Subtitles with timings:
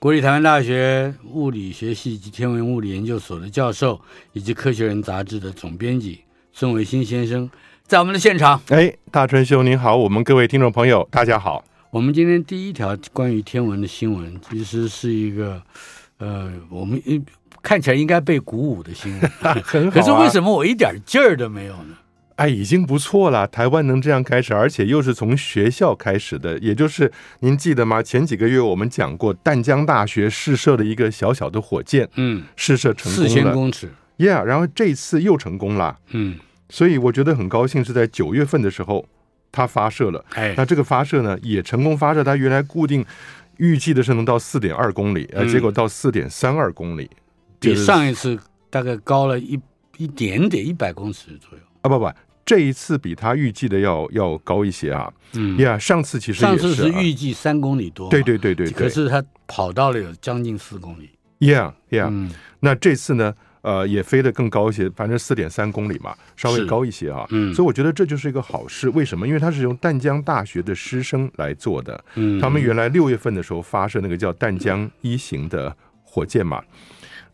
[0.00, 4.00] 国立台湾大学物理学系及天文物理研究所的教授，
[4.32, 6.20] 以及《科学人》杂志的总编辑
[6.52, 7.50] 孙维新先生，
[7.84, 8.62] 在我们的现场。
[8.68, 11.64] 哎，大春兄您好，我们各位听众朋友大家好。
[11.90, 15.60] 我们今天第一条关于天文的新闻，其实是一个，
[16.18, 17.02] 呃，我们
[17.60, 19.30] 看起来应该被鼓舞的新闻。
[19.90, 21.96] 可是为什么我一点劲儿都没有呢？
[22.38, 23.44] 哎，已经不错了。
[23.48, 28.00] 台湾能这样开始，而且又是从学校开始的，也就是您记得吗？
[28.00, 39.04] 前几个月我们讲过，淡江大学试射了一个小小的火箭，嗯，试射成功了，四千公尺，Yeah，然后这次又成功了，嗯，所以我觉得很高兴，是在九月份的时候
[39.50, 43.04] 它发射了，哎，那这个发射呢也成功发射，它原来固定
[43.56, 47.10] 预计的是能到四点二公里，呃、嗯，结果到四点三二公里，
[47.58, 48.38] 比上一次
[48.70, 49.58] 大概高了一
[49.96, 52.08] 一点点，一百公尺左右，啊，不不。
[52.48, 55.58] 这一次比他预计的要要高一些啊，嗯。
[55.58, 61.10] 呀上次其实、啊、上次是预计三公里多，对对对对，可是他跑到了有将近四公里
[61.40, 68.88] ，Yeah Yeah，、嗯、那这次呢，呃，也飞得更高一些，反正四点三公里嘛，稍微高一些啊，嗯，所以我觉得这就是一个好事。
[68.90, 69.28] 为什么？
[69.28, 76.64] 因为它是用淡江大学的师生来做的，嗯，他们原来六月份的时候发射那个叫淡江一型的火箭嘛。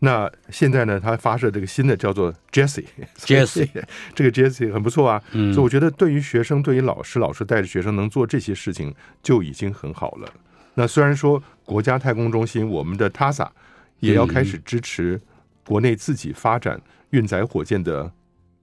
[0.05, 1.01] 那现在呢？
[1.01, 3.69] 他发射这个新的叫做 Jessie，Jessie，
[4.15, 5.23] 这个 Jessie 很不错啊。
[5.33, 10.29] 嗯，所以我觉得对于学生，对于老师，老师带着学生能做这些事情就已经很好了。
[10.75, 13.49] 那虽然说国家太空中心，我们的 TASA
[14.01, 15.19] 也要开始支持
[15.67, 16.79] 国内自己发展
[17.11, 18.13] 运载火箭的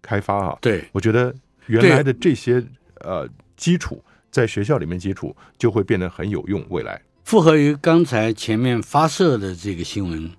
[0.01, 0.57] 开发啊。
[0.61, 1.33] 对，我觉得
[1.65, 2.63] 原来的这些
[2.99, 6.63] 呃基础在学校里面基础就会变得很有用。
[6.69, 10.31] 未来符合于刚才前面发射的这个新闻，嗯。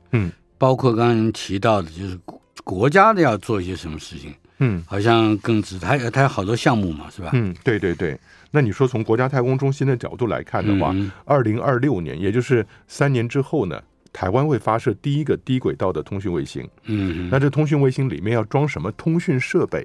[0.62, 2.16] 包括刚刚您提到的，就是
[2.62, 7.30] 国家的要做一些什么事情，嗯，好像更值，它它有好多项目嘛，是吧？
[7.32, 8.16] 嗯，对对对。
[8.52, 16.64] 那你说从国家太空中心的角度来看的话，二零二六年，也就是三年之后呢，台湾会发射第一个低轨道的通讯卫星。
[16.84, 19.84] 嗯，那这通讯卫星里面要装什么通讯设备？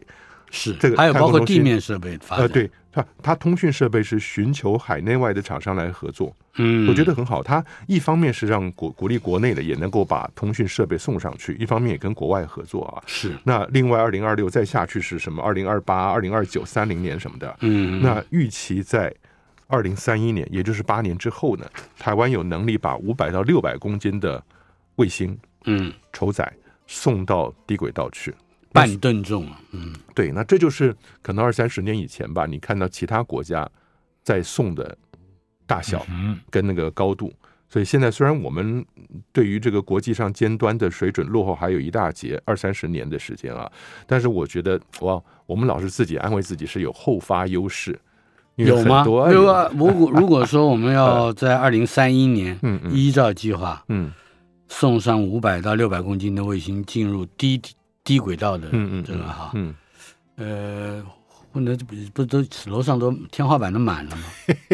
[0.51, 2.37] 是这个，还有包括地面设备发。
[2.37, 6.33] 呃，对，它它通讯设备是寻求海内外的厂商来合作。
[6.57, 7.41] 嗯，我觉得很好。
[7.41, 13.03] 它一方面是让国鼓励国内的也能够把通讯设备送上去，一方面也跟国外合作啊。
[13.05, 13.31] 是。
[13.43, 15.41] 那另外，二零二六再下去是什么？
[15.41, 17.55] 二零二八、二零二九、三零年什么的。
[17.61, 18.01] 嗯。
[18.01, 19.13] 那预期在
[19.67, 21.65] 二零三一年，也就是八年之后呢，
[21.97, 24.43] 台湾有能力把五百到六百公斤的
[24.95, 26.51] 卫星，嗯，酬载
[26.87, 28.33] 送到低轨道去。
[28.73, 33.67] 半吨重啊，嗯，对，那这就是可能二三十年以前吧，你看到其他国家
[34.23, 34.95] 在送的
[35.67, 36.03] 大小
[36.49, 37.31] 跟那个高度，
[37.69, 38.83] 所以现在虽然我们
[39.31, 43.71] 对于这个国际上尖端的水准落后还有一大截二三十年的时间啊，
[44.07, 47.99] 但是我觉得哇，我们老是自己安慰自己是有后发优势，
[48.55, 49.03] 有吗？
[49.05, 54.11] 如果如果如果说我们要 在二零三一年，嗯，依照计划，嗯，
[54.67, 57.61] 送上五百到六百公斤的卫星进入低。
[58.07, 59.75] 低轨道的，嗯嗯，这个哈，嗯，
[60.37, 61.03] 呃，
[61.57, 64.23] 不能不不都楼上都天花板都满了吗？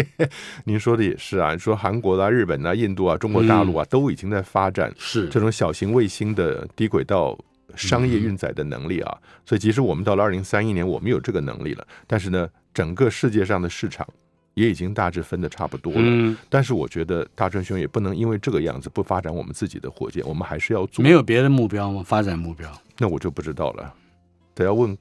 [0.66, 7.40] 您说的也是啊，你说韩国啊、日本啊、印度啊、中国大陆啊，都已经在发展是这种小型卫星的低轨道
[7.74, 14.06] 商业运载的能力啊，所以即使我们到了二零三一年，我们有这个能力了，但是呢，整个世界上的市场。
[14.56, 21.02] 也已经大致分的差不多了，嗯，但是我觉得大川兄也不能因为这个样子不发展我们自己的火箭，我们还是要做。
[21.02, 22.03] 没有别的目标吗？
[22.06, 22.72] 发展目标？
[23.00, 23.91] 那我就不知道了，
[24.53, 24.96] 得要问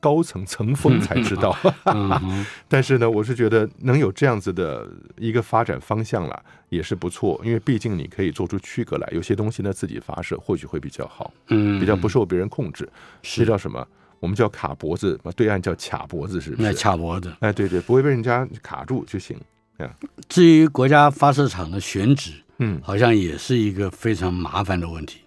[0.00, 1.56] 高层层峰才知道。
[1.86, 12.88] 嗯、 但是呢，我是觉得能有这样子的一个发展方向了，也是不错，因为毕竟你可以做出区隔来，有些东西呢自己发射或许会比较好，嗯，比较不受别人控制。
[13.22, 13.86] 是这叫什么？
[14.18, 16.62] 我们叫卡脖子，对岸叫卡脖子，是不是？
[16.62, 19.36] 那卡脖子，哎，对对，不会被人家卡住就行。
[19.78, 19.88] 嗯
[20.26, 25.20] 至于国家发射场的选址，嗯，好像也是一个非常麻烦的问题。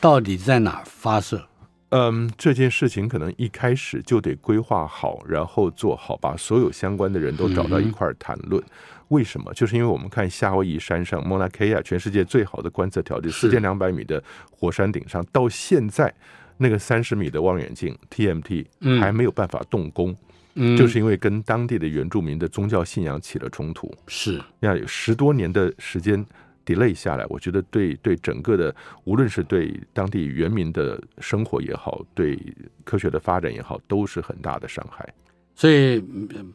[0.00, 1.48] 到底在哪儿发射？
[1.90, 8.62] 嗯，这件事情可能一开始就得规划好，然后做好，把所有相关的人都找到一块儿谈论。
[8.62, 8.68] 嗯、
[9.08, 9.50] 为什么？
[9.54, 16.12] 就是因为我们看夏威夷山上 Mauna Kea，全世界最好的观测条件，四千两百米的火山顶上，到现在
[16.58, 18.66] 那个三十米的望远镜 TMT
[19.00, 20.14] 还没有办法动工，
[20.56, 23.90] 嗯、就是因为跟当地的原住民的宗教信仰起了冲突。
[24.08, 26.26] 是，要有十多年的时间。
[26.68, 28.74] Delay 下来，我觉得对对整个的，
[29.04, 32.38] 无论是对当地原民的生活也好，对
[32.84, 35.08] 科学的发展也好，都是很大的伤害。
[35.54, 36.04] 所以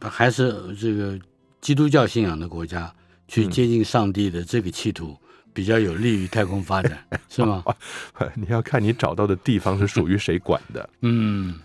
[0.00, 1.18] 还是这个
[1.60, 2.94] 基督教信仰的国家
[3.26, 5.16] 去接近上帝的这个企图，
[5.52, 7.64] 比较有利于太空发展，嗯、是吗？
[8.36, 10.88] 你要看你找到的地方是属于谁管的。
[11.02, 11.58] 嗯，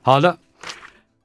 [0.00, 0.38] 好的。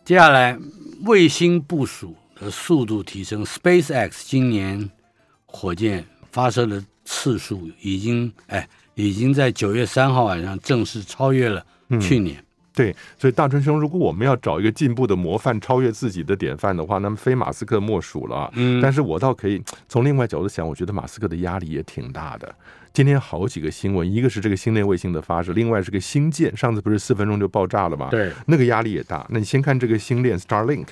[0.04, 0.60] 接下来，
[1.06, 4.90] 卫星部署的速度提升，SpaceX 今年
[5.46, 6.06] 火箭。
[6.38, 11.66] 发射的次数已经哎，已经在九月三号晚上正式超越了
[12.00, 12.38] 去年。
[12.38, 12.45] 嗯、
[12.75, 18.51] 对，所以大春兄，如果我们要找一个进步的模范，超越自己的典范的话，那么非马斯克莫属了。
[18.54, 22.54] 嗯，但是我倒可以从另外角度想，我觉得马斯克的压力也挺大的。
[22.94, 28.10] 今天好几个新闻，一个是这个星链卫星的发射，另外是个星舰，上次不是四分钟就爆炸了吗？
[28.12, 29.25] 对，那个压力也大。
[29.31, 30.89] 那你先看这个星链 Starlink，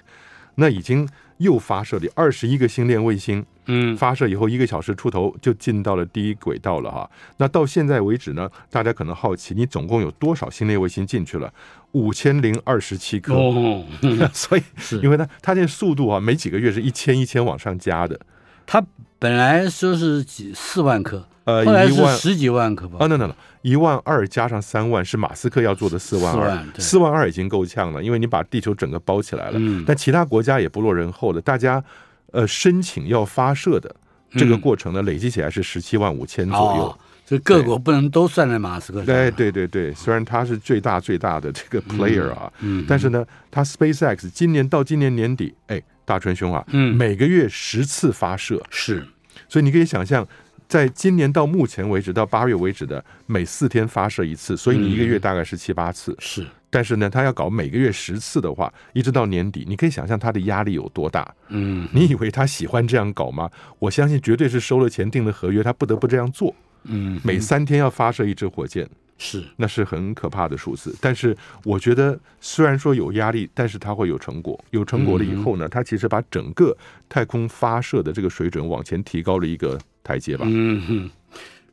[0.56, 1.08] 那已经。
[1.40, 7.10] 又发射了二十一个星链卫星，嗯，发射以后一个小时出头就进到了第一轨道了哈。
[7.38, 11.52] 那到现在为止呢，大家可能好奇，你总共有多少星链卫星进去了？
[11.92, 13.34] 五千零二十七颗。
[13.36, 13.84] 哦，
[14.34, 18.20] 所以是因为它它这速度啊，每几个月是一千一千往上加的。
[18.66, 18.84] 它
[19.20, 21.26] 本来说是几四万颗。
[21.46, 22.98] 呃，一万十几万颗吧？
[23.00, 29.60] 啊，那那那，一万二加上三万是马斯克要做的四万二，四万二已经够呛了，因为你把地球整个包起来了。
[29.60, 31.84] 嗯，但其他国家也不落人后的，大家
[32.36, 33.96] 呃申请要发射的
[34.32, 37.00] 这个过程呢，累计起来是十七万五千左右。
[37.26, 39.16] 所以各国不能都算在马斯克上。
[39.16, 49.04] 哎对对对，虽然他是最大最大的这个 player 啊，嗯，但是呢，他 SpaceX 今年到今年年底，哎，大春兄啊，嗯，每个月十次发射是，
[49.50, 50.28] 所以你可以想象。
[50.68, 56.16] 在今年到目前为止，到八月为止的每四天发射一次，所以你一个月大概是七八次。
[56.18, 56.44] 是，
[56.76, 61.34] 但是呢，他要搞每个月十次的话，一直到年底，你可以想象他的压力有多大。
[61.48, 63.50] 嗯，你以为他喜欢这样搞吗？
[63.80, 66.54] 我相信绝对是收了钱订了合约，他不得不这样做。
[66.84, 68.86] 嗯，每三天要发射一支火箭，
[69.18, 70.94] 是，那是很可怕的数字。
[71.00, 71.34] 但是
[71.64, 74.62] 我觉得，虽然说有压力，但是他会有成果。
[74.72, 76.76] 有成果了以后呢，他其实把整个
[77.08, 79.80] 太空发射的这个水准往前提高了一个。
[80.08, 80.46] 台阶吧。
[80.48, 81.10] 嗯哼，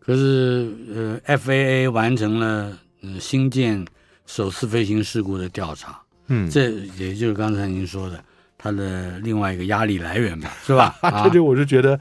[0.01, 3.85] 可是呃，FAA 完成了呃星舰
[4.27, 6.01] 首次飞行事故的调查。
[6.29, 8.23] 嗯，这也就是刚才您说的，
[8.57, 10.95] 它的另外一个压力来源吧，是吧？
[11.25, 11.99] 这就我是觉得，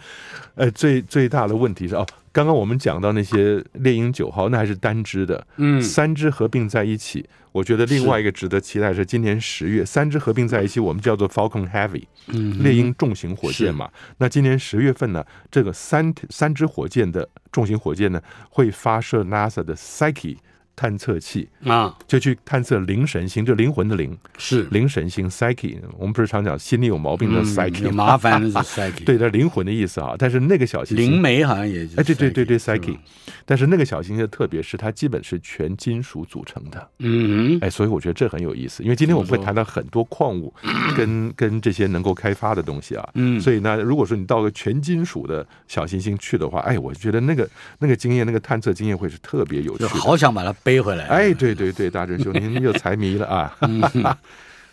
[0.56, 2.06] 呃，最最大的问题是哦。
[2.33, 13.89] 刚刚我们讲到那些猎鹰九号，那还是单只的，嗯，三只合并在一起，我觉得另外一个值得期待是今年十月，三只合并在一起，我们叫做 Falcon Heavy，嗯，猎鹰重型火箭嘛。
[14.19, 20.38] 那今年十月份呢，这个三三只火箭的重型火箭呢，会发射 NASA 的 Psyche。
[20.81, 25.78] 探测器啊，就去探测灵神星，就灵魂的灵是灵神星 Psyche。
[25.95, 30.16] 我们不是常讲心里有毛病的 Psyche，有麻烦的是 Psyche，对，它灵魂的意思啊。
[30.18, 32.98] 但是那个小行星灵媒好像也哎，对对对对 Psyche。
[33.45, 38.81] 但是那个小行星的特别是它基本是全金属组成的，嗯，哎，所以我觉得这很有意思。
[38.81, 40.52] 因为今天我们会谈到很多矿物
[40.97, 47.47] 跟跟这些能够开发的东西啊，嗯，所以呢，如果说你到个全金属的小行星去的话，哎，我觉得那个
[47.78, 50.70] 那个经验，那个探测经验会是特别有趣的，好想把它背。
[50.71, 53.57] 背回来，哎，对对对，大师兄，您又财迷了啊！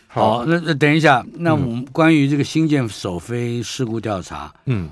[0.07, 4.89] 好，那那等一下，那我们关于这个新建首飞事故调查，嗯，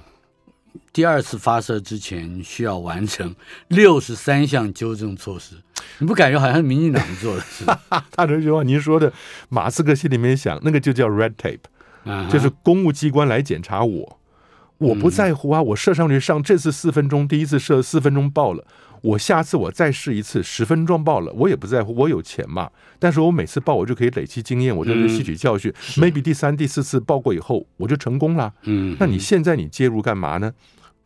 [0.91, 3.33] 第二次发射之前需要完成
[3.69, 5.55] 六十三项纠正措施，
[5.99, 7.41] 你不感觉好像是民进党做的？
[7.43, 7.79] 是吧？
[8.11, 9.13] 大师兄，您说的，
[9.47, 14.19] 马斯克心里面想，那个就叫 red tape，就是公务机关来检查我，
[14.77, 18.65] 我不在乎啊，我射上去上这次四分钟，第一次射四分钟爆了。
[19.01, 22.69] 我下次我再试一次，十分钟爆了，我也不在乎，我有钱嘛。
[22.99, 25.71] 但是我每次爆，我就可以累积经验，我就是吸取教训。
[25.71, 28.53] 嗯、Maybe 第三、第四次爆过以后，我就成功了。
[28.63, 30.51] 嗯，那你现在你介入干嘛呢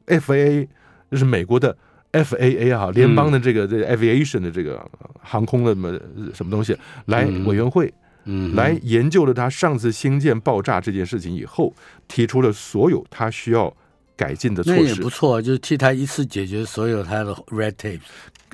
[0.07, 0.67] ？FAA
[1.09, 1.75] 就是美国的
[2.13, 4.83] FAA 啊，联邦的这个这个 aviation 的这个
[5.19, 5.99] 航空的什么
[6.33, 7.93] 什么东西来委员会，
[8.25, 11.73] 嗯，来研究了他上次星舰爆炸这件事情以后，
[12.07, 13.73] 提出了所有他需要。
[14.21, 17.99] 改进的措施，那也不错，就是替他一次解决所有他的 red tape。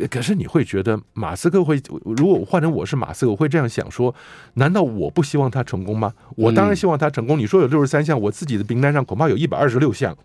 [0.10, 4.14] 可是你会觉得马斯克会，如果换成我是马斯克，我会这样想说：
[4.54, 6.14] 难道我不希望他成功吗？
[6.36, 7.38] 我当然希望他成功。
[7.38, 10.16] 你说有六十三项，我自己的名单上恐怕有一百二十六项。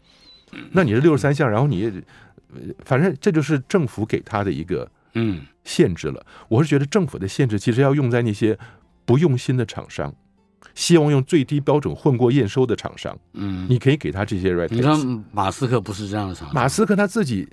[0.73, 1.91] 那你是六十三项，然后你
[2.85, 6.25] 反正这就是政府给他的一个嗯，限制了。
[6.49, 8.59] 我是觉得政府的限制其实要用在那些
[9.07, 10.15] 不用心的厂商，
[10.75, 13.17] 希望用最低标准混过验收的厂商。
[13.35, 14.53] 嗯，你可以给他这些。
[14.71, 17.49] 你看马斯克不是这样的厂商，马斯克他自己，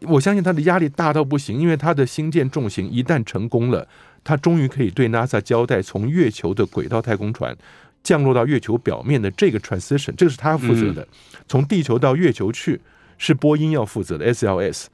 [0.00, 3.86] 我相信他的压力大到不行，因为他的星舰重型一旦成功了，
[4.24, 7.56] 他终于可以对 NASA 交代，从月球的轨道太空船
[8.02, 11.02] 降落到月球表面的这个 transition，这个是他负责的。
[11.02, 11.08] 嗯、
[11.48, 12.80] 从地球到月球去
[13.18, 14.86] 是波音要负责的 SLS。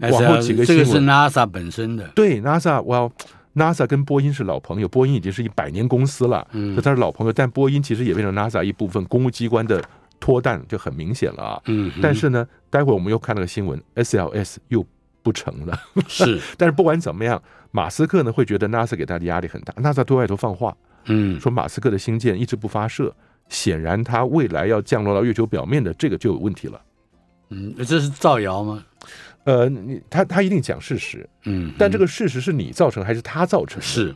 [0.00, 3.10] 往后几个这个是 NASA 本身的，对 NASA，我要
[3.54, 9.82] NASA 跟波音是老朋友，波音已经是一百年公司了，嗯，他是老朋友，但波音其实也变成 NASA 一部分，公务机关的
[10.18, 14.84] 脱弹就很明显了啊，嗯，但是呢，待会儿我们又看了个新闻，SLS 又
[15.22, 23.14] 不成了，是， 但是不管怎么样，马斯克呢会觉得 NASA 给他的压力很大，NASA 对外头放话，嗯，说马斯克的星舰一直不发射，
[23.48, 26.80] 显然他未来要降落到月球表面的这个就有问题了，
[27.54, 28.84] 嗯，这是造谣吗？
[29.44, 33.80] 呃，你他他一定讲事实，嗯，但这个事实是你造成还是他造成？
[33.82, 34.14] 是，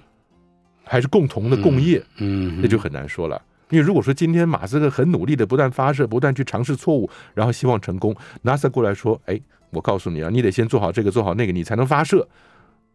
[0.84, 2.02] 还是共同的共业？
[2.16, 3.40] 嗯，那就很难说了。
[3.70, 12.26] 因为如果说今天马斯克很努力的不断发射，不断去尝试错误，然后希望成功，NASA 过来说，哎，我告诉你啊，你得先做好这个，做好那个，你才能发射。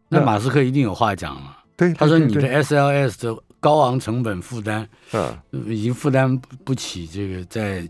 [0.10, 1.60] 那马斯克一定有话讲了。
[1.78, 7.88] 对，他说你的 SLS 的高昂成本负担，嗯，已经负担不起这个在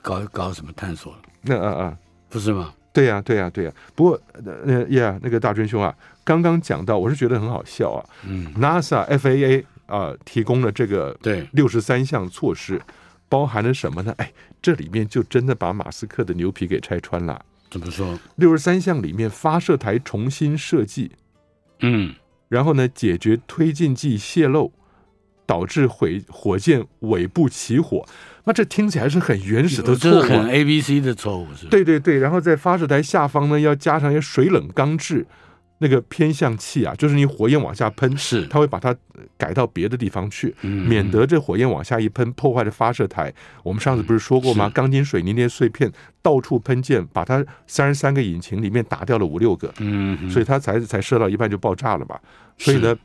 [0.00, 1.18] 搞搞什么探索了。
[1.46, 1.96] 那嗯嗯，
[2.28, 2.74] 不是吗？
[2.92, 3.72] 对呀，对呀，对呀。
[3.94, 8.04] 不过，呃，呀，那个大春兄啊，刚刚讲到，我是觉得很好笑啊。
[8.26, 12.80] 嗯，NASA FAA 啊，提供了这个对六十三项措施，
[13.28, 14.14] 包含了什么呢？
[14.16, 17.44] 哎，这里面就真的把马斯克的牛皮给拆穿了。
[17.70, 18.18] 怎么说？
[18.36, 21.12] 六十三项里面，发射台重新设计，
[21.80, 22.14] 嗯，
[22.48, 24.72] 然后呢，解决推进剂泄漏，
[25.44, 28.06] 导致毁火箭尾部起火。
[28.46, 31.66] 那这听起来是很原始的错误，这是很 A B C 的错误，是？
[31.66, 35.26] 对对对，然后在发射台下方呢，要加上一些水冷钢制
[35.78, 38.94] 那个偏向器啊，就是你火焰往下喷，是它会把它
[39.36, 43.34] 改到别的地方去，嗯、免得这火焰往下一喷，破坏了发射台。
[43.64, 44.70] 我们上次不是说过吗？
[44.70, 45.90] 钢筋水泥那些碎片
[46.22, 52.16] 到处喷溅，把它三十三个引擎里面打掉了五六个，嗯，所以它才才射到一半就爆炸了嘛。
[52.56, 52.96] 所以呢，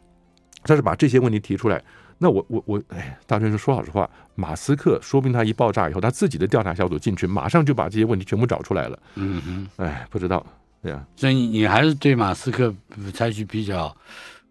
[0.64, 1.82] 他是把这些问题提出来。
[2.24, 9.00] 那我我我，哎，大春说，说老实话，马斯克说不定他一爆炸以后，他自己的调查小组进去，马上就把这些问题全部找出来了。
[9.16, 10.46] 嗯哼，哎，不知道，
[10.84, 11.04] 对呀。
[11.16, 12.72] 所以你还是对马斯克
[13.12, 13.96] 采取比较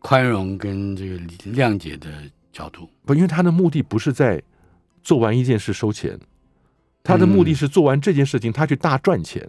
[0.01, 1.17] 宽容跟这个
[1.53, 2.11] 谅解的
[2.53, 2.91] 角度。
[3.05, 4.43] 不，因为他的目的不是在
[5.05, 6.19] 做完一件事收钱，
[7.05, 9.49] 他的目的是做完这件事情，他去大赚钱。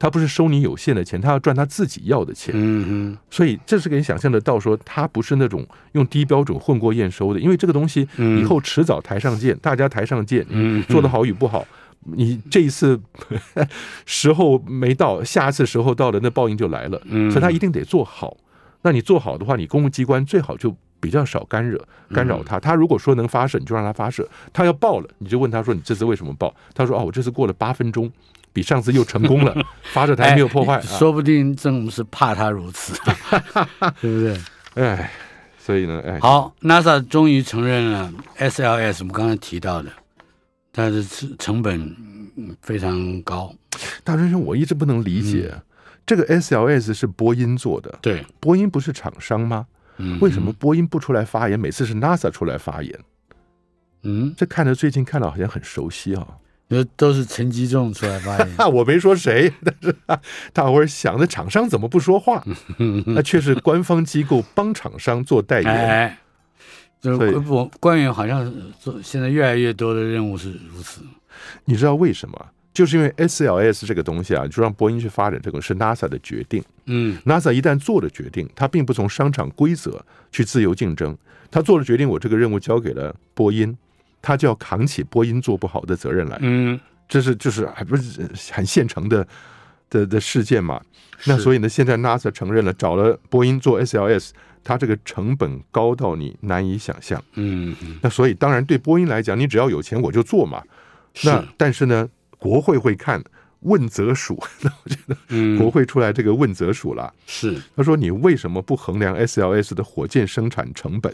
[0.00, 2.52] 他不是收你有限的钱，他要赚他自己要的钱。
[2.56, 11.66] 嗯哼，所以这是可以想象得到，说他不是那种用低标准混过验收的，因为这个东西以后迟早台上见，大家台上见，嗯，做得好与不好，
[12.06, 12.98] 你这一次
[14.06, 16.98] 时候没到，下一次时候到了，那报应就来了。
[17.04, 18.34] 嗯，所以他一定得做好。
[18.80, 21.78] 那你做好的话，你公务机关最好就比较少干扰
[22.14, 22.58] 干扰他。
[22.58, 28.10] 他如果说能发射，你就让他发射；他要爆了，你就问他说：“你这次为什么爆？”他说：“哦，我这次过了八分钟。”
[28.52, 29.54] 比上次又成功了，
[29.92, 32.94] 发射台没有破坏，哎，说不定政府是怕他如此，
[34.00, 34.40] 对不对？
[34.74, 35.10] 哎，
[35.58, 39.90] 所以呢，哎，好，NASA 终于承认了 SLS，我们刚才提到的，
[40.72, 41.02] 它的
[41.38, 41.96] 成本
[42.62, 43.54] 非常高。
[44.04, 45.62] 大学生，我一直不能理解，嗯，
[46.06, 49.66] 这个 SLS 是波音做的，对，波音不是厂商吗？
[49.98, 51.58] 嗯，为什么波音不出来发言？
[51.58, 52.98] 每次是 NASA 出来发言？
[54.02, 56.34] 嗯，这看着最近看到好像很熟悉啊，哦。
[56.70, 59.94] 都都是陈吉仲出来发言， 我没说谁， 但是
[60.52, 62.42] 大伙儿想的厂商怎么不说话？
[63.06, 65.68] 那却是官方机构帮厂商做代言。
[65.70, 66.18] 哎，
[67.00, 71.02] 就我官员好像做现在越来越多的任务是如此。
[71.64, 72.46] 你知道为什么？
[72.72, 76.62] 就是因为 SLS 这个东西啊，就让波音去发展这个是 NASA 的决定。
[76.86, 81.16] 嗯，NASA 一旦做了决定，它并不从商场规则去自由竞争，
[81.50, 83.76] 他做了决定，我这个任务交给了波音。
[84.22, 89.26] 他就要扛起波音做不好的责任来，嗯，这是就是还不是很现成的
[89.88, 90.80] 的的事件嘛？
[91.24, 94.30] 那所以呢，现在 NASA 承认了，找了波音做 SLS，
[94.64, 100.62] 它这个成本高到你难以想象，嗯，那所以当然对波音来讲，你只要有钱我就做嘛。
[101.24, 102.08] 那但是呢，
[102.38, 103.22] 国会会看
[103.60, 107.60] 问责署， 那我觉得国会出来这个问责署了，是。
[107.76, 111.12] 他说你为什么不衡量 SLS 的火箭生产成本？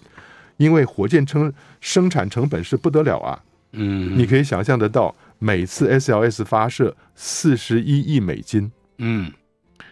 [0.56, 9.32] 因为火箭生生产成本是不得了啊，嗯，你可以想象得到，每次 SLS 发射四十一亿美金，嗯，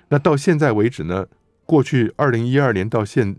[0.09, 1.27] 那到现在为止呢，
[1.67, 3.37] 过去二零一二年到现，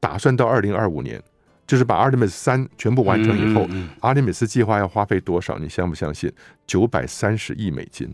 [0.00, 1.22] 打算到二零二五年，
[1.66, 3.68] 就是把 Artemis 三全部完成以后，
[4.00, 5.58] 阿提米斯计划要花费多少？
[5.58, 6.32] 你相不相信？
[6.66, 8.12] 九百三十亿美金，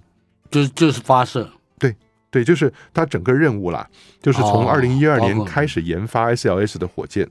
[0.50, 1.95] 就是就是发射，对，
[2.31, 3.88] 对，就是它整个任务啦，
[4.21, 7.29] 就是从二零一二年开始研发 SLS 的火箭，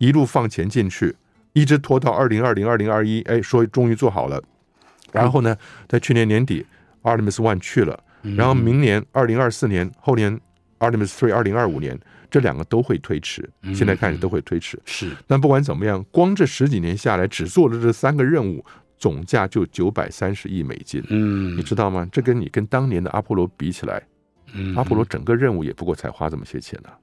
[0.00, 1.14] 一路放钱进去，
[1.52, 4.42] 一直拖到二零二零、二零二一，哎，说终于做好了。
[5.12, 6.66] 然后呢，在去年年底
[7.02, 8.02] ，Artemis One 去了，
[8.36, 10.40] 然后明年二零二四年，后年
[10.78, 11.96] Artemis Three 二零二五年，
[12.30, 14.76] 这两个都会推迟，现在看着都会推迟。
[14.84, 18.64] 是，但不管怎么样，光这十几年下来，只做了这三个任务。
[18.98, 22.06] 总价就九百三十亿美金，嗯，你知道吗？
[22.12, 24.02] 这跟你跟当年的阿波罗比起来，
[24.52, 26.98] 嗯，阿波罗整个任务也不过才花这么些钱呢、啊。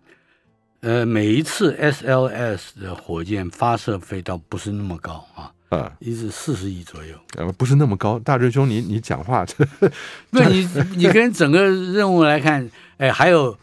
[0.81, 8.19] 呃，每一次 SLS 的火箭发射费倒不是那么高啊，啊，一直四十亿左右，呃，不是那么高。
[8.19, 9.45] 大志兄，你你讲话，
[10.31, 13.57] 那你你跟整个任务来看，哎，还有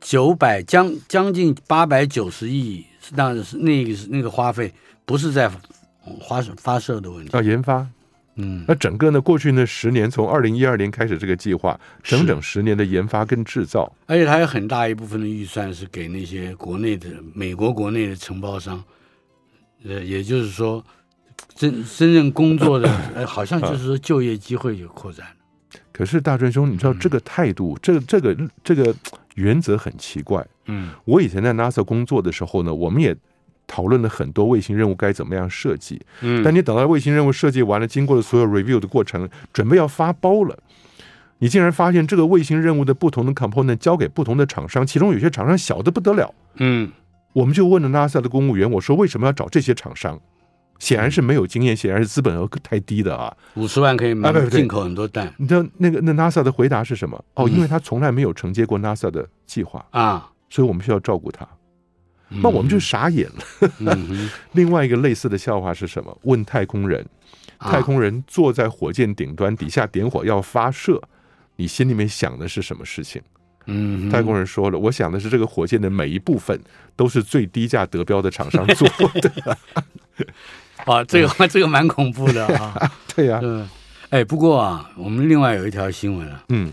[0.00, 4.72] 九百将将近八百九十亿，那是那个是那个花费，
[5.04, 5.50] 不是在。
[6.26, 7.86] 发射发射的问题啊，研发，
[8.40, 18.82] 嗯，那整个呢，过去那十年，从二零一二年开始这个计划，整整十年的研发跟制造，而且它有很大一部分的预算是给那些国内的美国国内的承包商，
[19.84, 20.84] 呃，也就是说，
[21.54, 25.26] 真 真正工作的， 呃，好像就是说就业机会有扩展。
[25.92, 28.94] 可是大专兄，你知道这个态度，嗯、这这个这个
[29.34, 30.46] 原则很奇怪。
[30.66, 33.16] 嗯，我以前在 NASA 工作的时候呢，我们也。
[33.70, 40.58] 讨论了很多卫星任务该怎么样设计，嗯，但你等到卫星任务设计完了，经过了所有 review 的过程，准备要发包了，
[41.38, 46.90] 你竟然发现这个卫星任务的不同的 component 交给不同的厂商，其中有些厂商小的不得了，嗯，
[47.32, 50.20] 我们就问了 NASA 的公务员，我说为什么要找这些厂商？
[50.80, 55.30] 显然是没有经验，显然是资本额太低的啊，五十万可以买进口很多弹。
[55.36, 57.22] 你知道那个那 NASA 的回答是什么？
[57.34, 61.46] 哦，因为他从来没有承接过 NASA 的计划啊，所以我们需要照顾他。
[62.30, 63.70] 那我们就傻眼了。
[63.80, 66.16] 嗯、 另外一个类似的笑话是什么？
[66.22, 67.04] 问太空人，
[67.58, 71.02] 太空人坐在火箭顶端底下点火要发射，
[71.56, 73.20] 你心里面想的是什么事情？
[73.66, 76.58] 嗯，太空人说了，我想的是这个火箭的每一部分
[76.96, 78.88] 都是最低价得标的厂商做
[79.20, 79.58] 的。
[80.86, 82.90] 啊，这个 这个蛮恐怖的啊。
[83.14, 83.68] 对呀、啊，
[84.08, 86.72] 哎，不过啊，我们另外有一条新闻啊，嗯，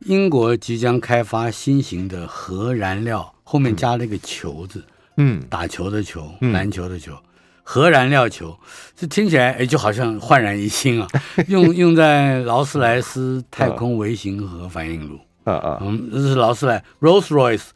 [0.00, 3.33] 英国即将开发新型的核燃料。
[3.44, 4.82] 后面加了一个球字，
[5.18, 7.22] 嗯，打球的球，篮球的球，嗯、
[7.62, 8.58] 核燃料球，
[8.96, 11.06] 这听起来哎，就好像焕然一新啊！
[11.46, 17.66] 用用在劳斯莱斯太空微型核反应炉，啊啊，嗯，这是劳斯莱 Rolls-Royce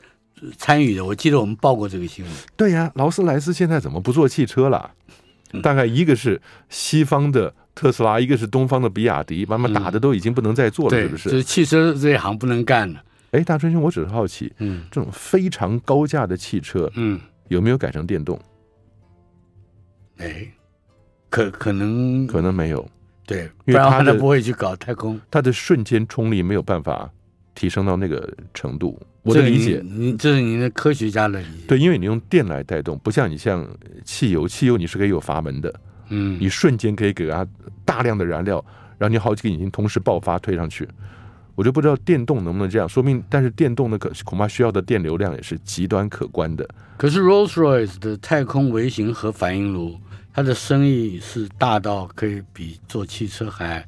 [0.57, 2.35] 参与的，我记得我们报过这个新闻。
[2.57, 4.91] 对呀、啊，劳斯莱斯现在怎么不做汽车了？
[5.63, 11.31] 大概一个是西方的特斯拉，一个是东方的比亚迪，慢慢打的都已经不能再做了，嗯、是不是？
[11.31, 13.01] 就是汽车这一行不能干了。
[13.31, 18.41] 哎，大春兄，我只是好奇，嗯，这种非常高价的汽车，嗯，有没有改成电动？
[20.17, 20.49] 哎，
[21.29, 22.89] 可可能可能没有，
[23.27, 27.11] 对，因为它的不会去搞太空，它的瞬间冲力没有办法
[27.55, 28.99] 提升到那个程度。
[29.23, 33.69] 我的理解，你这是您的科学家的理解，对，因为你用电来带动，不像你像
[34.03, 37.47] 汽油，汽油你是可以有阀门的，嗯，你瞬间可以给它
[37.85, 38.65] 大量的燃料，
[38.97, 40.89] 然后你好几个引擎同时爆发推上去。
[41.59, 46.65] 我就不知道电动能不能这样，说明，但是电动呢，可恐怕需要的电流量也是极端可观的。
[46.97, 49.99] 可是 Rolls-Royce 的太空微型核反应炉，
[50.33, 53.85] 它的生意是大到可以比做汽车还，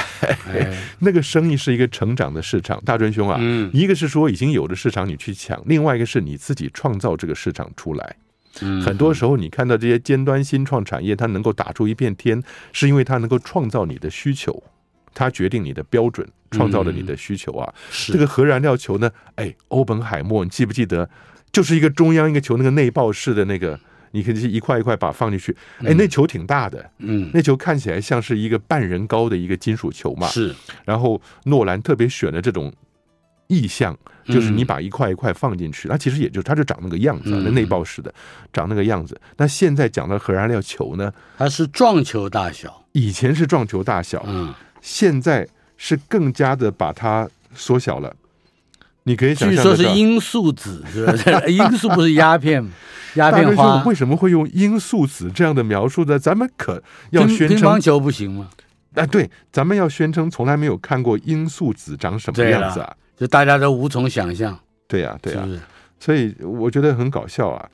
[1.00, 2.78] 那个生意是一个成长的市场。
[2.84, 8.16] 大尊兄啊，嗯，一个是说已经有的市场你去抢，另外一个是你自己创造这个市场出来。
[8.60, 14.62] 嗯，很多时候你看到这些尖端新创产业，它能够打出一片天，是因为它能够创造你的需求。
[15.14, 17.72] 它决定你的标准，创造了你的需求啊。
[17.76, 19.10] 嗯、这个核燃料球呢？
[19.36, 21.08] 哎，欧本海默，你记不记得？
[21.52, 23.78] 就是一个中央一个球，那个内爆式的那个，
[24.12, 25.54] 你可以一块一块把它放进去。
[25.84, 30.26] 哎，那球挺大的，嗯，那球看起来像是一个半人高的一个金属球嘛。
[30.28, 30.54] 是。
[30.86, 32.72] 然后诺兰特别选了这种
[33.48, 33.94] 意象，
[34.24, 38.10] 就是你把一块一块放进去，它其实也就它就长那个样子，那内爆式的
[38.50, 39.20] 长那个样子。
[39.36, 41.12] 那现在讲的核燃料球呢？
[41.36, 44.54] 它是撞球大小，以前是撞球大小，嗯。
[44.82, 48.14] 现在是更加的把它缩小了，
[49.04, 51.30] 你可以想象，据说是罂粟籽，是不是？
[51.48, 52.70] 罂粟不是鸦片吗？
[53.16, 56.18] 鸦片花为什么会用罂粟籽这样的描述呢？
[56.18, 58.50] 咱们可要宣称乒乓球不行吗？
[58.94, 64.58] 哎，对，咱们要宣称从来没有看过罂粟籽长什么样子啊，就大家都无从想象。
[64.88, 65.46] 对呀，对呀，
[66.00, 67.68] 所以我觉得很搞笑啊。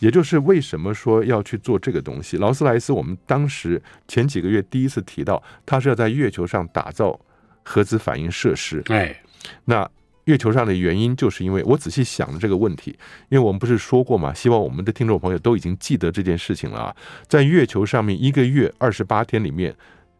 [0.00, 2.36] 也就是为什么说要去做这个东西？
[2.36, 7.18] 劳斯莱斯，我们当时前几个月第一次提到，它是要在月球上打造
[7.62, 8.82] 核子反应设施。
[8.86, 9.22] 哎，
[9.64, 9.88] 那
[10.24, 12.90] 月球上的原因，就是因为我仔细想了这个问题，
[13.28, 16.96] 因为我们不是说过嘛，希望我们的听众朋友都已经记得这件事情了啊。
[17.28, 19.74] 在月球上面一个月二十八天里面，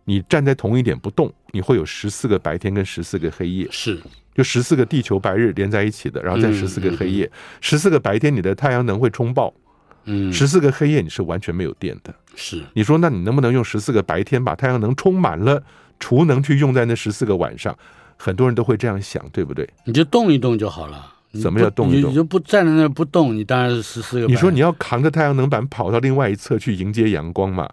[0.05, 3.99] 你站在同一点不动，你会有十四个白天跟十四个黑夜，是，
[4.35, 7.31] 就十四个地球白日连在一起的，然后再十四个黑夜，
[7.63, 9.55] 十四、嗯嗯、个白天你的太阳能会冲爆，
[10.05, 12.63] 嗯，十四个黑夜你是完全没有电的，是。
[12.75, 15.63] 你说那你能不能用十四个白天把太阳能充满了，
[15.99, 17.77] 储能去用在那十四个晚上？
[18.17, 19.69] 很多人都会这样想，对不对？
[19.85, 21.13] 你就动一动就好了。
[21.43, 22.11] 怎么叫动一动？
[22.11, 24.27] 你就不站在那不动，你当然是十四个。
[24.27, 27.69] 你说你要扛着太阳能板跑到另外一侧去迎接阳光嘛？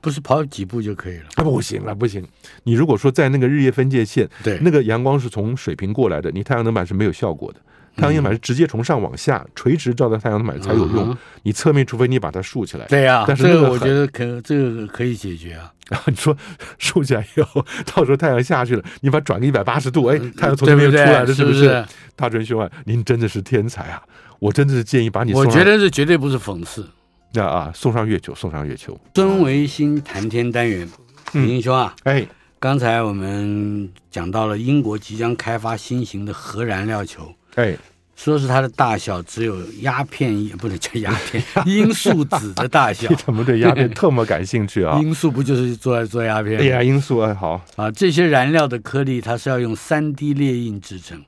[0.00, 1.26] 不是跑几步就可以了？
[1.36, 2.26] 啊，不行了，不行！
[2.64, 7.60] 你如果说在那个日夜分界线，对，那个阳光是从水平过来的，你太阳能板是没有效果的。
[7.96, 11.10] 太阳能板是直接从上往下垂直照在太阳能板才有用。
[11.10, 12.86] 嗯、你侧面除非你把它竖起来。
[12.86, 15.72] 对呀、啊，但是这个我觉得可这个可以解决啊。
[16.06, 16.36] 你说
[16.78, 21.84] 竖起来以后， 到时候太阳下去了，你把它转个一百八十度，哎，太阳从这边出来了，是不是？
[22.16, 24.02] 大春兄啊，您真的是天才啊！
[24.38, 25.40] 我真的是建议把你送。
[25.40, 26.88] 我觉得这绝对不是讽刺。
[27.32, 28.98] 那啊，送上月球，送上月球。
[29.14, 30.88] 孙维新谈天单元，
[31.32, 32.26] 李英兄啊，哎，
[32.58, 37.76] 刚才我们讲到了英国即将开发新型的核燃料球，哎。
[38.18, 43.10] 说是它的大小只有鸦片，也不能叫鸦片， 罂粟籽的大小。
[43.10, 44.98] 你怎么对鸦片特么感兴趣啊？
[44.98, 46.56] 罂粟不就是做来做鸦片？
[46.56, 47.90] 对呀，罂粟哎，好啊。
[47.90, 51.22] 这些燃料的颗粒，它是要用三 D 列印制成，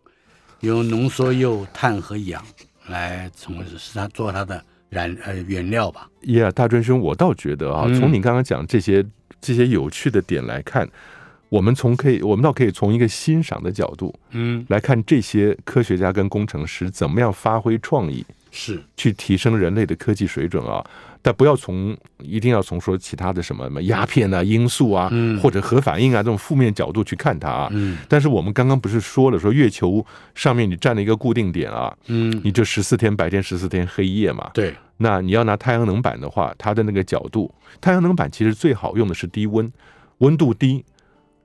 [0.60, 2.42] 用浓缩铀、碳和氧
[2.86, 6.08] 来成为是它做它的燃呃原料吧。
[6.22, 9.12] ？Yeah，，大专兄，我倒觉得啊，从你刚刚讲这些、嗯、
[9.42, 10.88] 这些有趣的点来看。
[11.48, 20.84] 我们从可以，我们倒可以从一个欣赏的角度，嗯，来看这些科学家跟工程师怎么样发挥创意，是去提升人类的科技水准啊。
[21.20, 27.68] 但不要从一定要从说其他的什么什么鸦片啊、罂粟啊，嗯，或者核反应啊这种负面角度去看它啊。
[27.72, 34.48] 嗯，但是我们刚刚不是说了，说月球上面你站了一个固定点啊，嗯，你就十四天白天，十四天黑夜嘛。
[34.54, 39.70] 对，那你要拿太阳能板的话，它的那个角度，太阳能板其实最好用的是低温，
[40.18, 40.84] 温度低。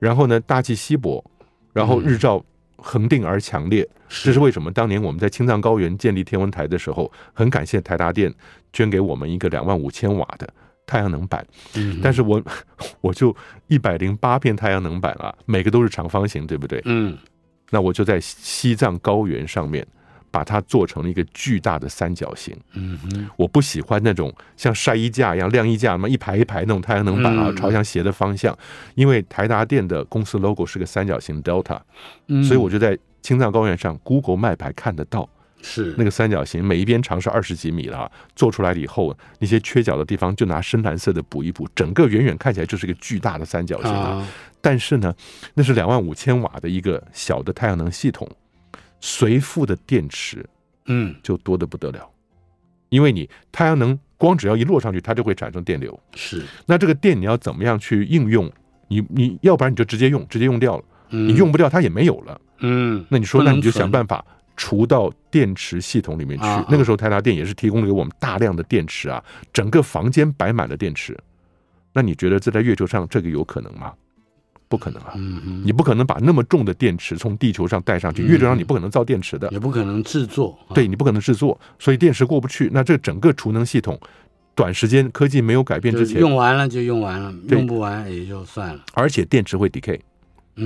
[0.04, 1.24] 然后呢，大气稀薄，
[1.72, 2.44] 然后日照
[2.76, 4.70] 恒定而强烈，嗯、这是为什么？
[4.70, 8.30] 当年我们在青藏高原建立天文台的时候，很感谢台达电
[8.70, 10.46] 捐给我们一个两万五千瓦的
[10.84, 11.46] 太阳能板。
[11.74, 12.42] 嗯，但是我
[13.00, 13.34] 我就
[13.68, 16.82] 一百零八片太阳能板啊，每个都是长方形，对不对？
[16.84, 17.16] 嗯，
[17.70, 19.86] 那我就在西藏高原上面。
[20.34, 22.52] 把它做成了一个巨大的三角形。
[22.72, 28.58] 嗯哼，我不喜欢那种像晒衣架一样晾衣架嘛，一排一排那种太阳能板啊，朝向斜的方向。
[28.96, 31.78] 因为台达电的公司 logo 是个三角形 Delta，
[32.42, 35.28] 所以我就在青藏高原上 Google Map 还看得到，
[35.62, 38.10] 是那个三角形，每一边长是二十几米了。
[38.34, 44.26] 做出来了以后，那些缺角的地方就拿深蓝色的补一补，整个远远看起来就是一个巨大的三角形啊。
[44.60, 45.14] 但是呢，
[45.54, 48.28] 那是两万五千瓦的一个小的太阳能系统。
[49.06, 50.42] 随附的电池，
[50.86, 52.08] 嗯，就多得不得了，嗯、
[52.88, 56.00] 因为你太阳能光只要一落上去，它就会产生电流。
[56.14, 58.50] 是，那这个电你要怎么样去应用？
[58.88, 62.40] 你你要不然你就直接用，直接用掉了，嗯、你用不掉它也没有了。
[62.60, 64.24] 嗯，那你说，那你就想办法
[64.56, 66.44] 除到电池系统里面去。
[66.70, 71.14] 那个时候泰达电也是提供了给我们大量的电池啊，整个房间摆满了电池。
[71.92, 73.92] 那你觉得这在月球上这个有可能吗？
[74.68, 75.14] 不可能啊！
[75.64, 80.58] 你不可能把那么重的电池从地球上带上去，月球上你不可能造电池的，也不可能制作。
[80.74, 82.70] 对，你不可能制作，所以电池过不去。
[82.72, 83.98] 那这整个储能系统，
[84.54, 88.82] 短时间科技没有改变之前，用完了就用完了，用不完也就算了。
[88.94, 90.00] 而且电池会 decay，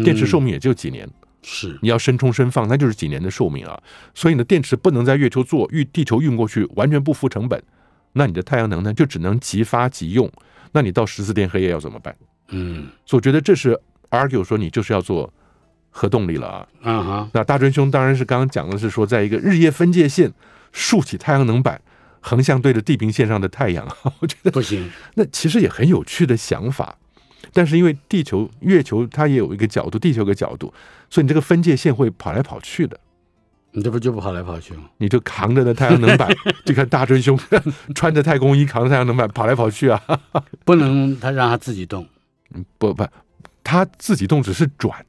[0.05, 1.09] 电池寿命也就几年。
[1.43, 3.81] 是，你要深充深放，那就是几年的寿命啊。
[4.15, 7.63] 所以呢，电池不能在月球做，运地球运过去完全不付成本。
[8.13, 10.31] 那你的太阳能呢，就只能即发即用。
[10.73, 12.15] 那你到十四天黑夜要怎么办？
[12.49, 13.79] 嗯，所以我觉得这是。
[14.11, 15.31] argue 说你就是要做
[15.91, 16.69] 核动力了啊！
[16.81, 20.33] 嗯哈，那大专兄当然是刚刚讲的是说，在一个日夜分界线
[20.73, 21.79] 竖起太阳能板，
[22.23, 23.87] 横向对着地平线上的太阳，
[24.21, 24.89] 我觉得不行。
[25.17, 26.97] 那其实也很有趣的想法，
[27.53, 30.73] 但是因为地球、月球它也有一个角度，地球有个角度，
[31.11, 32.99] 所以你这个分界线会跑来跑去的。
[33.73, 34.85] 你这不就不跑来跑去吗？
[34.97, 36.35] 你就扛着那太阳能板，
[36.65, 37.39] 就看大专兄
[37.95, 40.01] 穿着太空衣扛着太阳能板跑来跑去啊！
[40.65, 42.09] 不能他让他自己动，
[42.79, 43.07] 不不。
[43.63, 45.05] 它自己动只是转，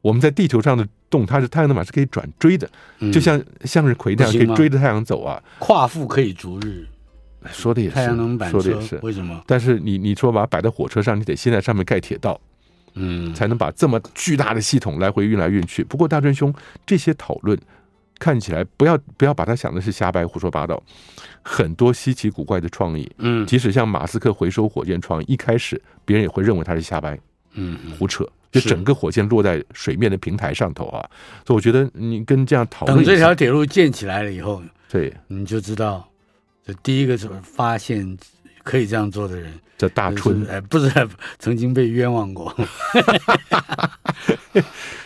[0.00, 2.68] 我们在地球上的动，它是太阳能板是可以转追的，
[3.12, 5.42] 就像向日葵那样可以追着太阳走啊。
[5.58, 6.86] 夸父可以逐日，
[7.50, 8.98] 说的也是，太阳能板说的也是。
[9.02, 9.42] 为什么？
[9.46, 12.38] 但是你你说把它摆在火车上，你得先在上面盖铁道，
[12.94, 15.82] 嗯，才能把这么巨大的系统来回运来运去。
[15.82, 16.52] 不过大专兄
[16.84, 17.58] 这些讨论
[18.22, 20.80] 看起来，不要不要把它想的是瞎掰胡说八道，
[21.42, 27.18] 很多稀奇古怪的创意，嗯，即使像马斯克回收火箭创意，一开始别人也会认为他是瞎掰。
[27.54, 28.24] 嗯，胡扯！
[28.52, 31.00] 就整个火箭落在水面的平台上头啊，
[31.44, 36.08] 所以我觉得你跟这样讨论，等这条铁路建起来了以后，对，你就知道，
[36.64, 38.16] 这第一个是发现
[38.62, 40.90] 可以这样做的人，叫大春，哎，不是
[41.40, 42.54] 曾经被冤枉过。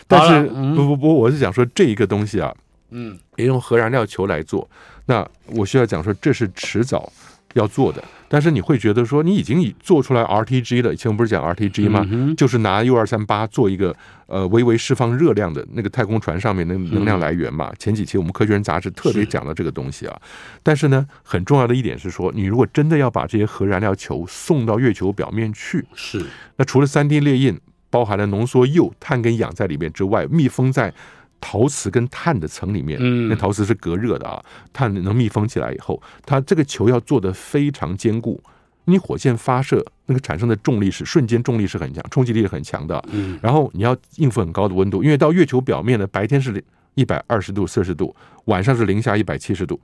[0.07, 0.43] 但是
[0.75, 2.53] 不不不，我是想说这一个东西啊，
[2.91, 4.69] 嗯，也用核燃料球来做，
[5.05, 7.11] 那我需要讲说这是迟早
[7.53, 8.03] 要做的。
[8.29, 12.05] 但是你会觉得说，你已经做出来 RTG 了，以前不是讲 RTG 吗？
[12.09, 13.95] 嗯、就是拿 U 二三八做一个
[14.25, 17.69] 呃微微释放热量的那个太空船上面的能量来源嘛。
[17.69, 20.19] 嗯、前几期我们科学人杂志特别讲了这个东西啊。
[20.21, 26.25] 是但是呢，很重要的一点是说，你如果真的要把这些核燃料球送到月球表面去，是
[26.57, 27.57] 那除了三 D 列印
[27.89, 30.93] 包含了浓缩铀、碳跟氧在里面之外，密封在。
[31.39, 38.41] 陶瓷跟碳的层里面，那陶瓷是隔热的啊，碳能密封起来以后，它这个球要做的非常坚固。
[38.85, 43.03] 你火箭发射那个产生的重力是瞬间重力是很强，冲击力是很强的。
[43.41, 46.63] 然后你要应付很高的温度，因为到月球表面呢，白天是
[46.95, 49.79] 一百二十度摄氏度，晚上是零下一百七十度，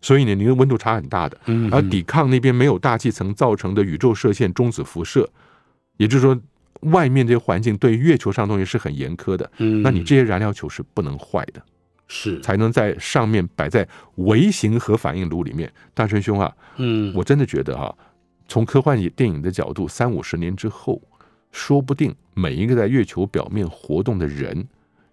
[0.00, 1.38] 所以呢，你的温度差很大的。
[1.46, 5.28] 然后抵抗那边没有大气层造成的宇宙射线中子辐射，
[5.96, 6.38] 也就是说。
[6.80, 11.62] 外面这些环境对月球上东西是很严苛的，嗯，那你这些燃料球是不能坏的，
[12.08, 15.72] 是才能在上面摆在微型核反应炉里面。
[15.94, 17.94] 大春兄啊，嗯，我真的觉得哈、啊，
[18.48, 21.00] 从科幻电影的角度，三五十年之后，
[21.52, 24.66] 说不定每一个在月球表面活动的人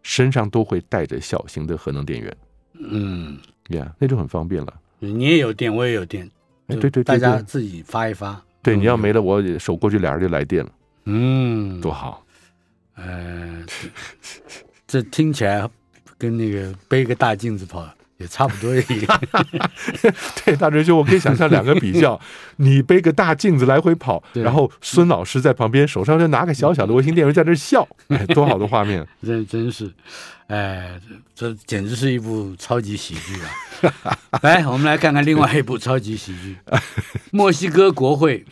[0.04, 2.38] 身上都会带着小型的核能电源，
[2.80, 3.38] 嗯，
[3.70, 4.74] 呀，yeah, 那就很方便了。
[5.00, 6.30] 你也有电，我也有电，
[6.68, 8.44] 对对对，大家自己发一发。
[8.62, 10.72] 对，你要没了，我手过去，俩人就来电了。
[11.06, 12.24] 嗯，多好，
[12.96, 13.64] 呃，
[14.88, 15.68] 这听起来
[16.18, 17.88] 跟那个背个大镜子跑
[18.18, 19.22] 也差不多一样。
[20.46, 22.20] 对，大哲兄，我可以想象两个比较：
[22.58, 29.04] 你背个大镜子来回跑，然后孙老师在旁边手上就拿个小小的微型电源在那笑， 哎，多好的画面！
[29.24, 29.92] 真真是，
[30.46, 31.02] 哎，
[31.34, 33.34] 这简直是一部超级喜剧
[34.04, 34.20] 啊！
[34.44, 36.58] 来，我们来看看另外一部超级喜剧——
[37.32, 38.46] 墨西哥国会，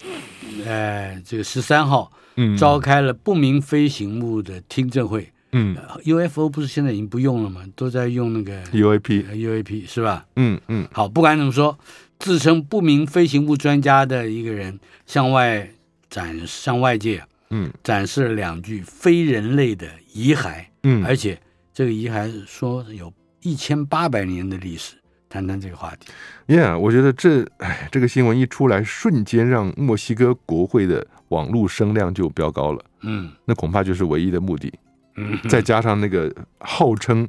[0.65, 2.11] 哎，这个十三号。
[2.57, 5.31] 召开了不明飞行物的听证会。
[5.51, 5.75] 嗯
[6.05, 7.65] ，UFO 不是现在已经不用了吗？
[7.75, 10.25] 都在用那个 UAP，UAP 是吧？
[10.35, 10.87] 嗯嗯。
[10.91, 11.75] 好，不管怎么说，
[12.19, 15.67] 自称不明飞行物专家的一个人向外
[16.07, 20.63] 展向外界，嗯，展示了两具非人类的遗骸。
[20.83, 21.41] 嗯，而且
[21.73, 24.93] 这个遗骸说有一千八百年的历史。
[25.29, 26.11] 谈谈这个话题。
[26.47, 32.83] Yeah，我觉得这哎，这个新闻一出来，瞬间让墨西哥国会的网络声量就飙高了。
[33.01, 34.73] 嗯，那恐怕就是唯一的目的。
[35.15, 37.27] 嗯，再加上那个号称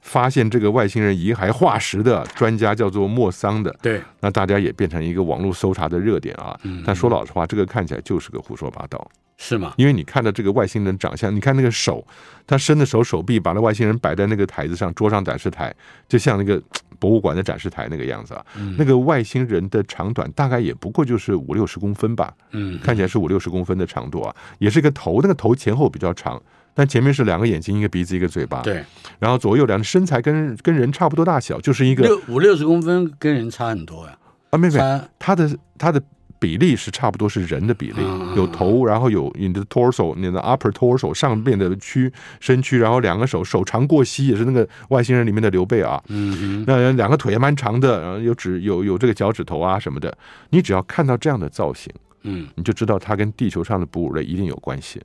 [0.00, 6.58] 发现这个外星人遗骸化石的专家叫做莫桑的，对，那大家也变成一个网络搜查的热点啊。
[6.62, 9.10] 嗯，但说老实话，这个看起来就是个胡说八道。
[9.38, 9.74] 是吗？
[9.76, 12.06] 因为你看到这个外星人长相，你看那个手，
[12.46, 15.74] 他伸的手手臂，把那外星人摆在那个台子上，桌上展示台，
[16.06, 16.62] 就像那个
[17.02, 18.46] 博物馆的展示台那个样子啊。
[18.56, 22.32] 嗯、那个外星人的长短大概也不过就是五六十公分吧。
[22.52, 26.40] 嗯，看起来是五六十公分的长度啊，也是一个头，那个头前后比较长，
[26.72, 28.62] 但前面是两个眼睛，一个鼻子，一个嘴巴。
[28.62, 28.84] 对，
[29.18, 34.16] 然后左右两个身材跟跟人差不多大小，就是一个六五六十公分跟人差很多呀。
[34.50, 34.78] 啊，妹妹，
[35.18, 36.00] 他的他的。
[36.42, 38.02] 比例是差不多是人的比例，
[38.34, 46.02] 有头，然后有你的 torso，你的 upper torso 上面的躯身躯，然后两个手手长过膝，也是那个外星人里面的刘备啊。
[46.08, 50.12] 嗯嗯，那两个腿也蛮长的，然后有指有有这个脚趾头啊什么的。
[50.50, 55.00] 你只要看到这样的造型，嗯，你就知道它跟地球上的哺乳类一定有关系。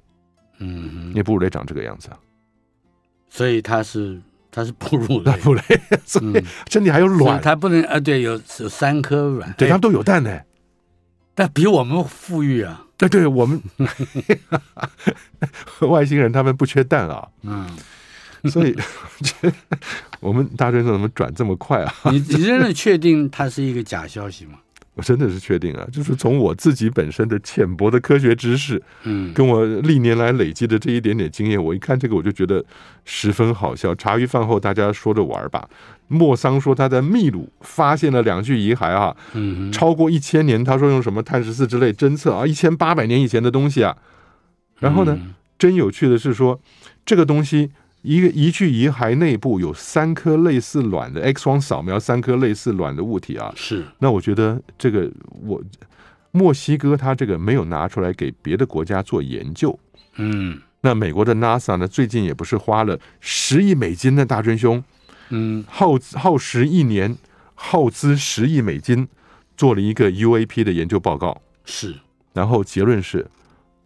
[0.58, 2.18] 嗯，那哺乳类长这个样子啊，
[3.30, 4.20] 所以它是
[4.50, 10.36] 它是哺乳类， 哺乳类，所以身体还有卵，它不能啊，对，有有三颗卵，对，它都有蛋呢。
[11.40, 12.84] 但比我们富裕啊！
[12.98, 13.62] 对对，我们
[15.88, 17.28] 外星人他们不缺蛋啊。
[17.44, 17.70] 嗯，
[18.50, 18.76] 所以
[20.20, 21.94] 我们大学生怎么转这么快啊？
[22.06, 24.58] 你你真的确定它是一个假消息吗？
[24.98, 32.66] 我真的是确定啊，就是从我自己本身的浅薄的科学知识，嗯，跟我历年来累积的这一点点经验，我一看这个我就觉得
[33.06, 33.94] 十分好笑。
[33.94, 35.70] 茶余饭后大家说着玩吧。
[36.08, 43.96] 莫桑说他在秘鲁发现了两具遗骸啊，嗯，超过一千年，他说用什么碳十四之类侦测啊，一千八百年以前的东西啊。
[44.80, 45.16] 然后呢，
[45.60, 46.60] 真有趣的是说，
[47.06, 47.70] 这个东西
[48.08, 53.52] 一个一具遗骸内部有三颗类似卵的 X 光扫描，三颗类似卵的物体啊。
[53.56, 53.84] 是。
[54.00, 55.12] 那我觉得这个
[55.44, 55.62] 我
[56.32, 59.78] 墨西哥他这个没有拿出来给别的国家做研究。
[60.16, 60.62] 嗯。
[60.82, 64.82] 那美国的 NASA 呢，最近也不是花了十亿美金的大真凶。
[65.30, 67.18] 嗯，耗耗时一年，
[67.56, 69.06] 耗资十亿美金，
[69.58, 71.42] 做了一个 UAP 的研究报告。
[71.66, 71.96] 是，
[72.34, 73.28] 然后结论是，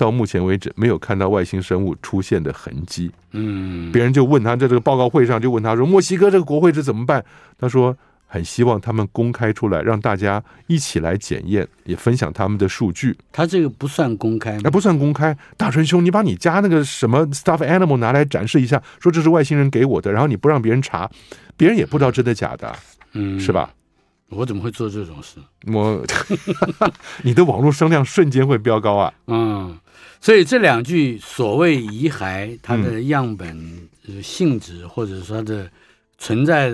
[0.02, 3.12] 到目前为止没有看到外星生物出现的痕迹。
[3.34, 7.24] 嗯，别人就问他，在这个报告会上就问他说：“墨西哥这个国会是怎么办？”
[7.60, 13.16] 他说：“很希望他们公开出来，让大家一起来检验，也分享他们的数据。
[13.32, 15.38] 他这个不算公开，那不算公开。
[15.56, 21.08] 大春兄，你把你家那个什么 stuffed animal 拿来展示一下，说这是外星人给我的，然后你不让别人查，
[21.56, 22.76] 别人也不知道真的假的，
[23.14, 23.70] 嗯，是吧？
[24.32, 25.38] 我怎么会做这种事？
[25.72, 26.04] 我，
[27.24, 29.14] 你的网络声量瞬间会飙高啊！
[29.28, 29.78] 嗯，
[30.20, 33.88] 所以这两句所谓遗骸，它的样本
[34.24, 35.70] 性质，或者说它的。
[36.24, 36.70] 存在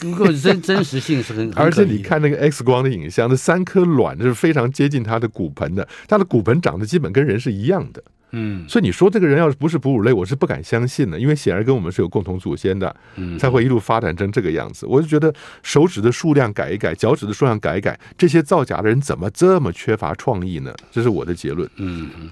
[0.00, 14.84] 如果真真实性是很，而且你看那个 X 光的影像，那三颗卵是非常接近它的骨盆的，它的骨盆长得基本跟人是一样的，嗯，所以你说这个人要是不是哺乳类，我是不敢相信的，因为显然跟我们是有共同祖先的，嗯，才会一路发展成这个样子。
[14.86, 20.74] 我就觉得手指的数量改一改，脚趾的数量改一改，这些造假的人怎么这么缺乏创意呢？
[20.90, 21.68] 这是我的结论。
[21.76, 22.30] 嗯嗯。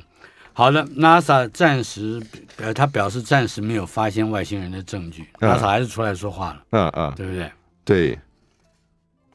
[0.52, 2.22] 好的，NASA 暂时
[2.59, 5.26] 呃，他表示暂时没有发现外星人的证据。
[5.40, 7.50] NASA 还是出来说话了，嗯嗯，对不对？
[7.85, 8.18] 对。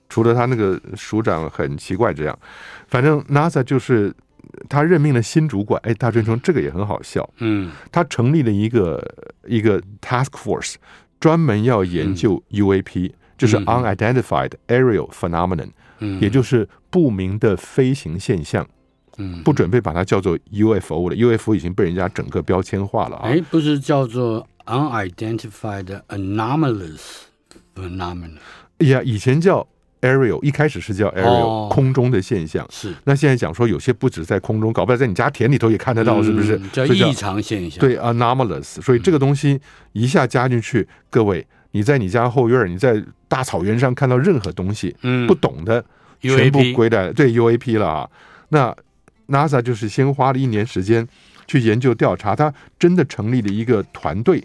[0.07, 2.39] 除了他那个署长很奇怪这样，
[2.87, 4.11] 反正 NASA 就是
[4.67, 5.79] 他任命了新主管。
[5.83, 7.27] 哎，大春兄，这个也很好笑。
[7.37, 9.03] 嗯，他成立了一个
[9.45, 10.75] 一个 task force，
[11.19, 18.67] 专门要研究 UAP，就是 unidentified aerial phenomenon，嗯，也就是不明的飞行现象。
[19.17, 23.27] 嗯，不准备把它叫做 UFO 了，UFO 已经被人家整个标签化了啊！
[23.27, 27.01] 哎，不是叫做 unidentified anomalous
[27.75, 28.37] phenomenon？
[28.77, 29.67] 呀，以前叫
[30.01, 32.65] aerial，一开始是叫 aerial，哦，空中的现象。
[32.69, 36.55] 是，那现在讲说有些不止在空中，搞不好在你家田里头也看得到，是不是？
[36.57, 37.79] 嗯，叫异常现象。
[37.79, 38.81] 对，anomalous。
[38.81, 39.59] 所以这个东西
[39.93, 45.83] 一下加进去，各位，你在你家后院，你在大草原上看到任何东西，嗯，不懂的
[46.19, 48.09] 全部归在对 UAP 了啊。
[48.49, 48.75] 那
[49.27, 51.07] NASA 就是先花了一年时间
[51.45, 54.43] 去研究调查，他真的成立了一个团队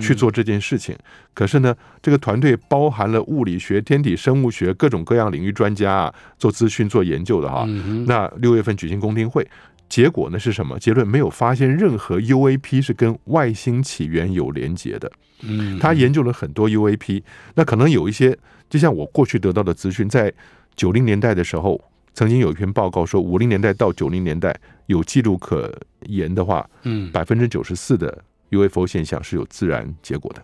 [0.00, 0.94] 去做这件事情。
[0.94, 1.00] 嗯、
[1.34, 7.64] 可是呢，这个团队包含了物理学、天体生物学各种各样领域专家啊，做资讯、做研究的哈。
[7.66, 9.46] 嗯、那六月份举行公听会，
[9.88, 10.78] 结果呢是什么？
[10.78, 15.10] 结论没有发现任何 UAP 是跟外星起源有连结的。
[15.42, 17.22] 嗯，他研究了很多 UAP，
[17.54, 18.36] 那可能有一些，
[18.68, 20.32] 就像我过去得到的资讯，在
[20.74, 21.80] 九零年代的时候。
[22.18, 25.70] 曾经有一篇报告说，五零年代到九零年代有记录可
[26.06, 30.42] 言的话，嗯，百分之九十四的 UFO 现象是有自然结果的。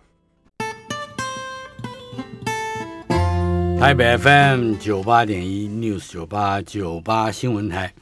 [3.79, 7.93] 台北 FM 九八点一 News 九八九八新闻台，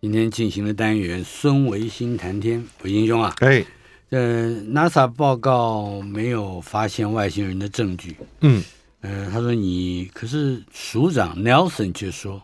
[0.00, 3.62] 今天进行的单元孙维新谈天，维新兄啊，哎，
[4.08, 8.64] 呃，NASA 报告没有发现外星人的证据，嗯，
[9.02, 12.42] 呃，他说你可是署长 Nelson 却说。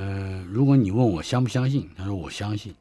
[0.00, 2.72] 呃，如果你问我相不相信，他说我相信。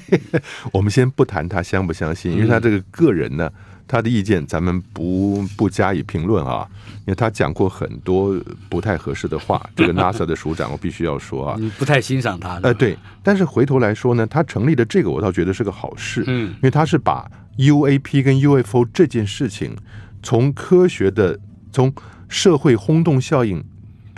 [0.72, 3.50] 我们先不谈他相不相信，因为他这个个人呢，
[3.88, 6.68] 他的意见咱们不不加以评论啊。
[7.00, 12.60] 因为他讲过很多不太合适的话，这个 NASA 的署长我必须要说啊， 你不太欣赏他。
[12.62, 12.96] 呃，对。
[13.22, 19.74] 但是回头来说呢，他成立的这个我倒觉得是个好事，嗯，因为他是把 UAP 跟 UFO 这件事情
[20.22, 21.40] 从科学的
[21.72, 21.92] 从
[22.28, 23.64] 社会轰动效应。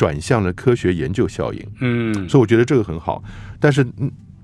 [0.02, 3.22] 转向了科学研究效应，嗯，所以我觉得这个很好。
[3.60, 3.86] 但是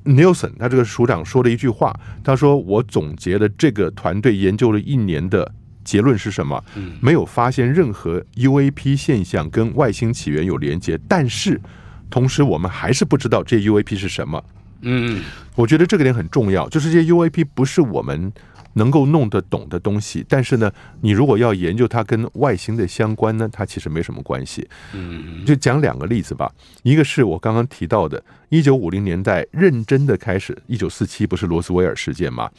[0.05, 1.93] Nelson 他这个署长说了一句话，
[2.23, 6.63] 他说：“我总结了这个团队研究了一年的结论是什么？
[7.01, 11.61] 没有发现任何 UAP 现象跟外星起源有连接，但是
[12.09, 14.41] 同时我们还是不知道这 UAP 是什么。”
[14.83, 15.25] 嗯，
[15.57, 18.33] 我觉得这个点很重要，就是这些 UAP 不是我们。
[18.79, 24.67] 能够弄得懂的东西，但是呢，你如果要研究它跟外星的相关呢，它其实没什么关系。
[24.95, 26.51] 嗯，就讲两个例子吧。
[26.83, 32.51] 一个是我刚刚提到的，一九五零年代认真的开始，一九四七不是罗斯威尔事件吗？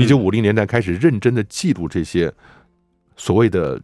[0.00, 2.32] 一九五零年代开始认真的记录这些
[3.16, 3.80] 所谓的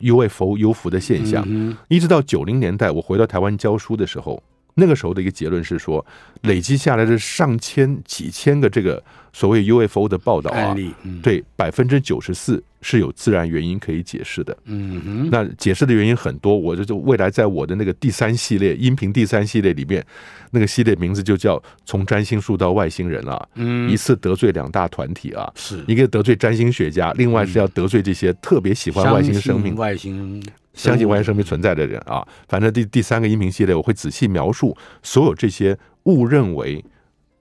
[0.00, 1.46] UFO 幽浮的现象，
[1.88, 4.42] 一直到九零年代，我回到台湾教书的时候。
[4.78, 6.04] 那个时候的一个结论是说，
[6.42, 10.74] 累积下来的上千几千个这个所谓 UFO 的报道啊，
[11.22, 14.56] 对百分之九十四是有自然原因可以解释的。
[14.64, 20.04] 嗯哼，那解释的原因很多，我就未来在我的那个第三系列音频第三系列里面，
[20.52, 30.40] 那个系列名字就叫从占星术到外星人啊，嗯一次得罪两大团体啊，是一个得罪占星学家，另外是要得罪这些特别喜欢外星生命外星。
[30.78, 36.82] 相信外星生命存在的人啊，反正第第三个音频系列我会仔细描述所有这些误认为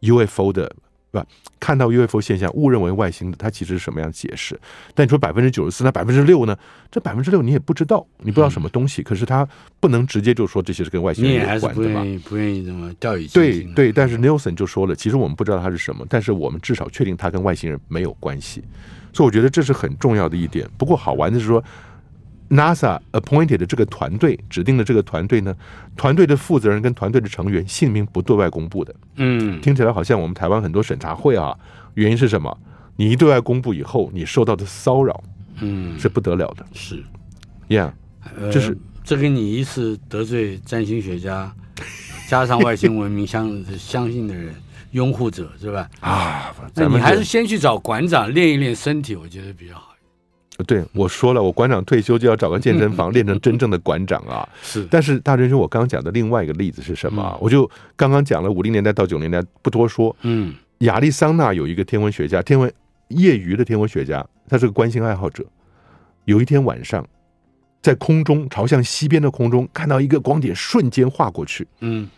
[0.02, 0.76] UFO 的，
[1.12, 1.24] 不
[1.60, 4.60] 看到 UFO 现象误认为外星的，它其实是什么样解释？
[4.94, 6.58] 但你说百分之九十四，那百分之六呢？
[6.92, 9.48] 这百分之六你也不知道，你不知道什么东西，可是他
[9.80, 12.06] 不能直接就说这些是跟外星人有关的嘛？
[12.26, 13.74] 不愿意这么掉以轻心。
[13.74, 18.64] 对对，但是 Nelson 就说了，其实我们不知道它是什么，但是我们至少确定它跟外星人没有关系，
[19.14, 20.70] 所以我觉得这是很重要的一点。
[20.78, 21.64] 不过好玩的是说。
[22.50, 25.56] NASA appointed 的这个团队指定的这个团队呢，
[25.96, 28.96] 团队的负责人跟团队的成员姓名不对外公布的。
[29.16, 31.58] 嗯，听起来好像我们台湾很多审查会啊，
[31.96, 32.58] 原因是什么？
[32.96, 35.24] 你一对外公布以后，你受到的骚扰，
[35.60, 36.66] 嗯，是不得了的。
[36.74, 37.04] 是
[37.70, 37.92] ，Yeah，
[38.52, 41.54] 就是、呃、这跟你一次得罪占星学家，
[42.30, 44.56] 加上外星文明相相信的人。
[44.92, 45.88] 拥护者是吧？
[46.00, 49.87] 啊，那你还是先去找馆长练一练身体，我觉得比较好。
[50.66, 54.48] 对，我说了，我馆长退休就要找个健身房练成真正的馆长啊。
[54.64, 57.32] 是，但是大真兄，我刚刚讲的另外一个例子是什么？
[57.36, 60.16] 嗯、我就刚刚讲了五零年代到九零年代，不多说。
[60.22, 62.72] 嗯，亚利桑那有一个天文学家，天文
[63.10, 65.46] 业余的天文学家，他是个观星爱好者。
[66.26, 67.08] 有一天晚上，
[67.82, 71.68] 在空中朝向西边的空中，看到一个光点瞬间划过去。
[71.82, 72.10] 嗯。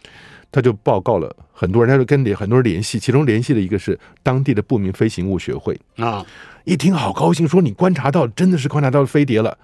[0.51, 5.79] 他就报告了很多人，他就跟很多人联系，其中联系的一个是当地的不明飞行物学会。
[5.97, 6.25] 啊，
[6.63, 9.57] 一听好高兴，说你观察到真的是观察到了飞碟了。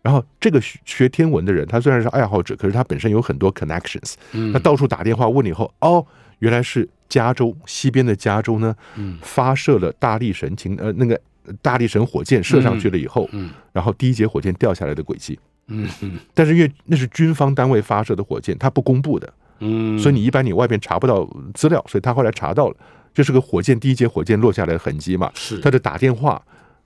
[0.00, 4.14] 然后这个学学天文的人，他虽然是爱好者，可是他本身有很多 connections，
[4.52, 6.04] 他到处打电话问了以后，哦，
[6.38, 8.74] 原来是加州西边的加州呢，
[9.20, 11.20] 发射了大力神情呃那个
[11.60, 13.28] 大力神火箭射上去了以后，
[13.72, 19.30] 然后第一节火箭掉下来的轨迹，嗯嗯，但是因为那是军方单位发射的火箭，他不公布的。
[19.60, 22.76] 嗯，所以你一般你外边查不到资料，所以他后来查到了，
[23.12, 25.30] 就是个火箭第一节火箭落下来的痕迹嘛。
[25.34, 26.40] 是，他就打电话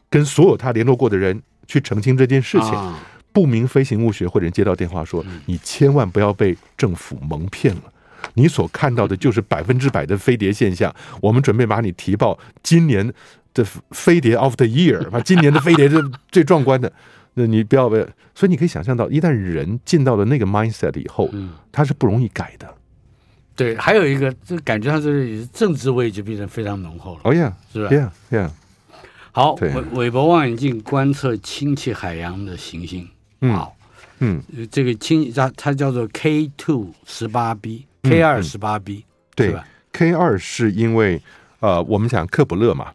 [0.09, 2.71] 跟所有他联络过的人去澄清这件事情。
[2.71, 2.99] 啊、
[3.33, 7.83] 不明飞行物学会的人接到电话说：“嗯、你千万不要被政府蒙骗了，
[8.35, 10.95] 你所看到的就是百分之百的飞碟现象。
[11.21, 13.13] 我们准备把你提报今年
[13.55, 15.99] 的飞碟 of the year，把 今年的飞碟是
[16.31, 16.93] 最壮观的。”
[17.35, 22.75] 那你不要被，所以你可以想象到，一旦人进到了那个 mindset 以后，嗯，他是不容易改的。
[23.55, 27.21] 对，还有一个，这感觉上这里政治味就变得非常浓厚了。
[27.25, 28.51] 哦呀，是吧？Yeah，Yeah。
[29.31, 33.09] 好，韦韦伯望远镜观测氢气海洋的行星。
[33.41, 33.77] 嗯好，
[34.19, 39.05] 嗯，这个氢它它叫做 K two 十八 B，K 二十八 B，
[39.35, 39.55] 对
[39.93, 41.21] ，K 二是因为
[41.61, 42.93] 呃，我们讲克卜勒嘛。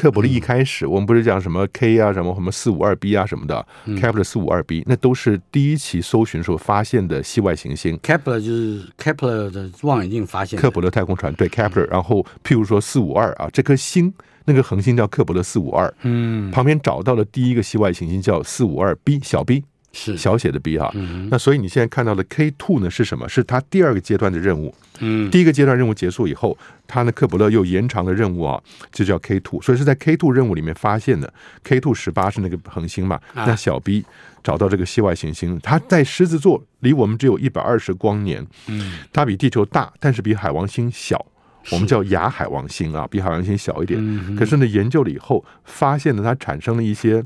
[0.00, 7.98] 克伯利一开始，我们不是讲什么 K 啊，什么什么四五二 B 啊什么的，Kepler 四五二 B，那都是第一期搜寻时候发现的系外行星。
[7.98, 10.58] Kepler 就是 Kepler 的望远镜发现。
[10.58, 14.10] 克伯勒太空船对 Kepler，然后譬如说四五二啊，这颗星
[14.46, 19.64] 那个恒星叫克伯勒四五二，嗯，旁边找到了第一个系外行星叫四五二 B 小 B。
[19.92, 23.28] 是小写的 b 哈，嗯、那所以你现在看到的 K two 呢是什么？
[23.28, 24.74] 是它第二个阶段的任务。
[25.00, 28.62] 嗯，第一个阶段任务结束以后，它呢，克卜勒又延长了任务啊，
[28.92, 29.60] 就叫 K two。
[29.60, 31.32] 所以是在 K two 任务里面发现的
[31.64, 33.16] K two 十八是那个恒星嘛？
[33.34, 34.04] 啊、那小 b
[34.44, 38.46] 找到这个系外行星，它在狮子座，离我们只有一百二十光年。
[38.68, 41.24] 嗯，它比地球大，但是比海王星小。
[41.70, 43.98] 我们叫亚海王星啊，比海王星小一点。
[44.00, 47.24] 嗯、可是呢，研究了以后发现呢，它产生了一些。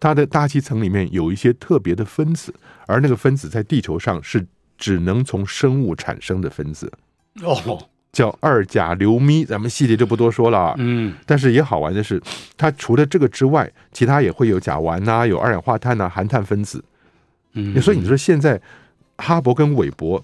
[0.00, 2.52] 它的大气层里面有一些特别的分子，
[2.86, 4.44] 而那个分子在地球上是
[4.76, 6.92] 只能从生物产生的分子，
[7.40, 7.78] 哦，
[8.12, 10.74] 叫二甲硫醚，咱们细节就不多说了。
[10.76, 12.20] 嗯，但是也好玩的是，
[12.54, 16.84] 它除了这个之外，其他也会有甲烷呐，有二氧化碳呐，含碳分子。
[17.54, 18.60] 嗯，所以你说现在
[19.16, 20.22] 哈勃跟韦伯。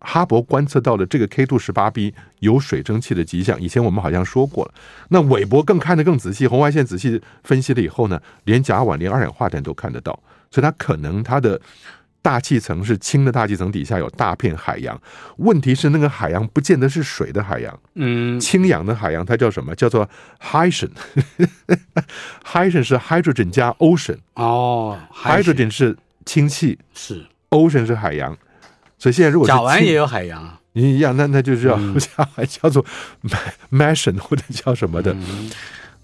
[0.00, 4.72] 哈勃观测到了这个 K2 十八 b 有水蒸气的迹象，以前我们好像说过了。
[5.08, 10.18] 那韦伯更看得更仔细，红外线仔细分析了以后呢，连甲烷、连二氧化碳都看得到，
[10.50, 11.60] 所以它可能它的
[12.22, 15.00] 大气层是氢的大气层底下有大片海洋。
[15.36, 19.74] 问题是那个海洋不见得是水的海洋，嗯，氢氧的海洋它叫什么？
[19.74, 20.08] 叫做
[20.40, 28.36] hydrogen，hydrogen 是 hydrogen 加 ocean 哦，hydrogen 是氢气，是 ocean 是海洋。
[29.00, 30.56] 所以现在如果甲烷也有海洋。
[30.74, 32.84] 你，一样，那那就叫嗯、 叫叫做
[33.70, 35.50] m a s h i o n 或者叫什么的，嗯、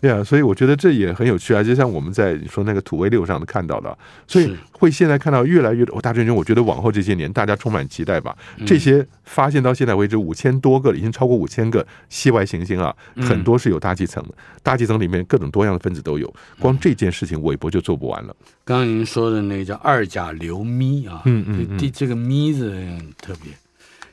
[0.00, 0.22] 对啊。
[0.22, 8.36] 所以我觉得这也很有趣啊，就像我们在说那个土卫六上都看到的，所以会现在看到越来越多、哦、大真兄，我觉得往后这些年大家充满期待吧。
[8.66, 14.30] 这些发现到现在为止五千多个，已经超过五千个系外行星啊，很多是有大气层的，
[14.62, 16.32] 大气层里面各种多样的分子都有。
[16.58, 18.36] 光这件事情，韦伯就做不完了。
[18.64, 23.52] 刚刚您说的那个叫二甲硫醚啊，嗯嗯，嗯，这这个醚字很特别，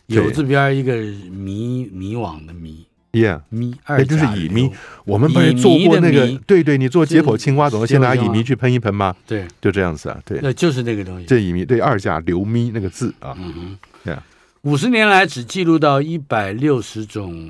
[0.07, 4.69] 有字边一个迷迷惘的迷，yeah，醚二就是乙醚。
[5.05, 9.15] 我们不是做过那个，对对，你做解剖青蛙，总是先拿乙醚去喷一喷吗？
[9.25, 11.25] 对，就这样子啊，对，那就是那个东西。
[11.25, 14.17] 这乙醚对二甲硫咪那个字啊，嗯哼，
[14.63, 17.49] 五十年来只记录到一百六十种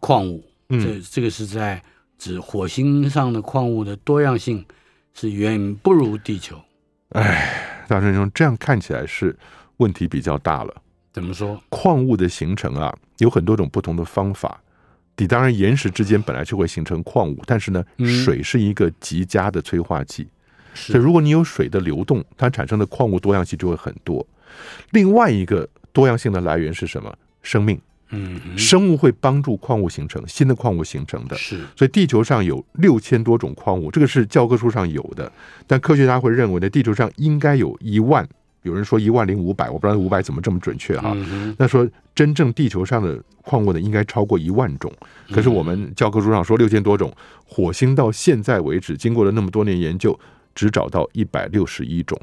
[0.00, 1.82] 矿物，嗯，这这个是在
[2.18, 4.64] 指火星上的矿物的多样性
[5.14, 6.56] 是远不如地球。
[7.10, 9.36] 哎，大师兄，这样看起来是
[9.78, 10.74] 问题比较大了。
[11.12, 11.60] 怎么说？
[11.70, 14.60] 矿物的形成啊，有很多种不同的方法。
[15.18, 17.84] 你当然岩石之间本来就会形成矿物，但是呢，
[18.24, 20.26] 水是一个极佳的催化剂。
[20.74, 24.26] 所以如果你有水的流动，它产生的矿物多样性就会很多。
[24.92, 27.12] 另外一个多样性的来源是什么？
[27.42, 27.78] 生命。
[28.10, 31.36] 嗯，生物会帮助矿物形成，新的矿物形成的。
[31.36, 35.30] 是，所以地球上有六千多种矿物，这个是教科书上有的。
[35.66, 38.26] 但科学家会认为呢，地球上应该有一万，
[38.68, 41.16] 有人说一万零五百，我不知道五百怎么这么准确哈。
[41.56, 44.92] 那说真正地球上的矿物呢，应该超过一万种。
[45.30, 47.12] 可是我们教科书上说六千多种，
[47.44, 50.18] 火星到现在为止，经过了那么多年研究，
[50.54, 52.20] 只找到一百六十一种。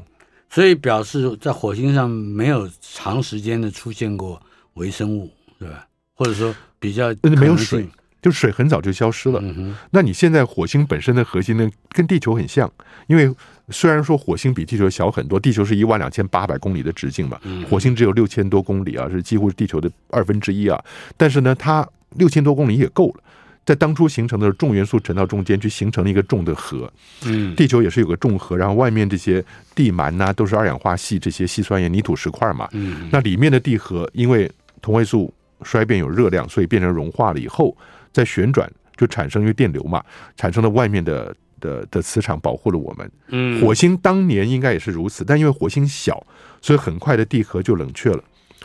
[0.48, 4.40] 所以表示在火星上没有长时间的出现过
[4.74, 5.30] 微生物。
[5.58, 5.86] 对吧？
[6.14, 7.88] 或者说比较没有水，
[8.26, 9.38] 就水很早就消失了。
[9.40, 12.68] 嗯、那你现在火星本身的核心呢，跟地球很像，
[13.06, 13.32] 因为
[13.70, 17.38] 虽然说火星比地球小很多，地球是一万两千八百公里的直径嘛，
[17.70, 20.76] 火星只有六千多公里啊，是几乎是地球的二分之一啊。
[21.16, 23.22] 但是呢，它六千多公里也够了，
[23.64, 26.92] 在当初形成的重元素沉到中间去形成了一个重的核。
[27.26, 29.40] 嗯，地球也是有个重核，然后外面这些
[29.72, 32.68] 地幔呐、啊、都是二氧化系这些矽酸盐泥土石块嘛。
[32.72, 34.50] 嗯，那里面的地核因为
[34.82, 35.32] 同位素。
[35.62, 37.74] 衰变有热量，所以变成融化了以后，
[38.16, 40.02] 再旋转就产生因为电流嘛，
[40.36, 43.10] 产生了外面的的的磁场保护了我们。
[43.28, 46.26] 嗯，火星当年应该也是如此，但因为火星小，
[46.62, 48.24] 所以很快的地核就冷却了。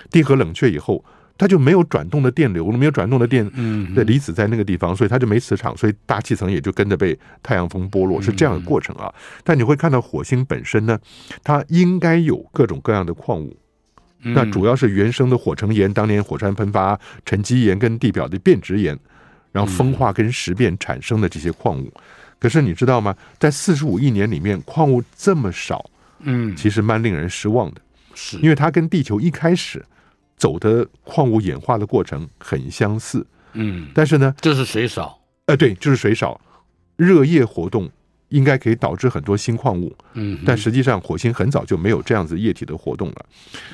[0.09, 1.03] 地核冷却以后，
[1.37, 3.45] 它就没有转动的电流，没有转动的电
[3.93, 9.13] 的离子在那个地方，所以它就没磁场，所以大气层也就跟着被太阳风剥落，是这样的过程啊。
[9.43, 10.97] 但你会看到火星本身呢，
[11.43, 13.57] 它应该有各种各样的矿物。
[14.23, 18.95] 那主要是原生的火成岩，当年火山喷发、沉积岩跟地表的变质岩，
[19.51, 21.91] 然后风化跟石变产生的这些矿物。
[22.39, 23.15] 可是你知道吗？
[23.37, 25.89] 在四十五亿年里面，矿物这么少，
[26.19, 27.81] 嗯，其实蛮令人失望的。
[28.15, 29.85] 是因为它跟地球一开始
[30.37, 36.39] 走的矿物演化的过程很相似，嗯，但是呢，就是水少，呃，对，就是水少，
[36.95, 37.89] 热液活动。
[38.31, 43.25] 应该可以导致很多新矿物，嗯，但实际上火星很早就没有这样子液体的活动了。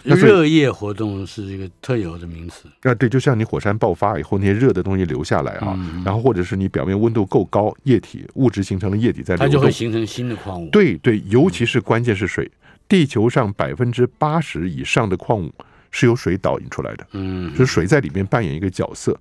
[0.04, 10.70] 热液活动是一个特有的名词啊，对，就像你火山爆发以后，那些热的东西流下来啊，然后或者是你表面温度够高，液体物质形成了液体在流动，它就会形成新的矿物。
[10.70, 12.50] 对对，尤其是关键是水，
[12.90, 15.54] 地球上百分之八十以上的矿物
[15.92, 19.12] 是由水导引出来的，嗯，就是水在里面扮演一个角色，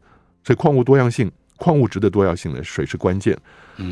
[0.43, 1.31] 所以矿物多样性。
[1.57, 3.37] 矿物质的多样性呢，水是关键。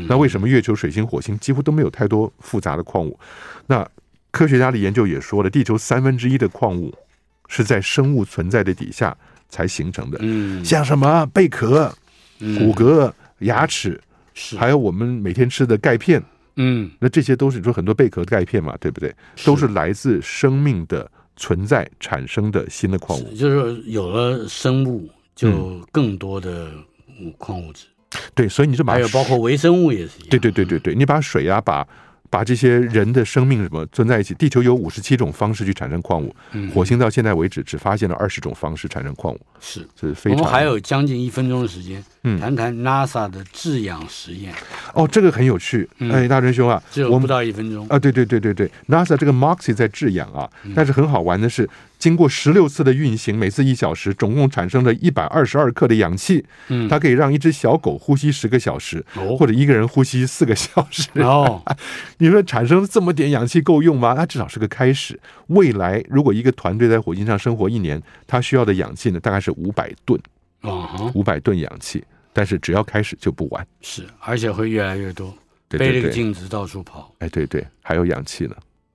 [0.07, 3.19] 那为什么月球、水星、火星几乎都没有太多复杂的矿物？
[3.67, 3.87] 那
[4.31, 6.91] 科学家的研究也说了，地球三分之一的矿物
[7.47, 9.15] 是在生物存在的底下
[9.47, 10.17] 才形成的。
[10.21, 11.93] 嗯，像什么贝壳、
[12.39, 14.01] 骨骼、牙齿，
[14.57, 16.21] 还有我们每天吃的钙片。
[16.55, 19.13] 嗯，那这些都是你说很多贝壳的钙片嘛，对不对？
[19.45, 23.33] 都是来自生命的存在产生的新的矿物。
[23.35, 26.71] 就是有了生物，就更多的。
[27.37, 27.85] 矿物质，
[28.33, 31.87] 对，所以你就把还有包括微生物也是一样，对对对对对，你把水啊，把
[32.29, 34.33] 把这些人的生命什么存在一起。
[34.33, 36.35] 地球有五十七种方式去产生矿物，
[36.73, 40.37] 火星到现在为止只发现了二十种方式产生矿物，是是非常。
[40.37, 44.53] 我们还有将近一分钟的时间，嗯，谈谈 NASA 的制氧实验。
[44.93, 51.67] 哦，这个很有趣，哎，大仁兄啊，只有不到一分钟啊，对对对对对，NASA 这个 MOXIE 在制氧啊，但是很好玩的是。
[51.97, 56.45] 经过十六次的运行，每次一小时，总共产生了一百二十二克的氧气。
[56.67, 61.07] 嗯，它可以让一只小狗呼吸十个小时，哦、或者一个人呼吸四个小时。
[61.15, 61.63] 哦，
[62.19, 64.13] 你说产生这么点氧气够用吗？
[64.13, 65.17] 它至少是个开始。
[65.47, 70.19] 未来如果一个团队在火星上生活一年，它需要的氧气呢，大概是五百吨。
[70.61, 72.03] 啊，五百吨氧气，
[72.33, 73.67] 但是只要开始就不晚。
[73.81, 75.31] 是，而且会越来越多。
[75.69, 77.13] 对对对，背着镜子到处跑。
[77.19, 78.55] 哎，对对，还有氧气呢。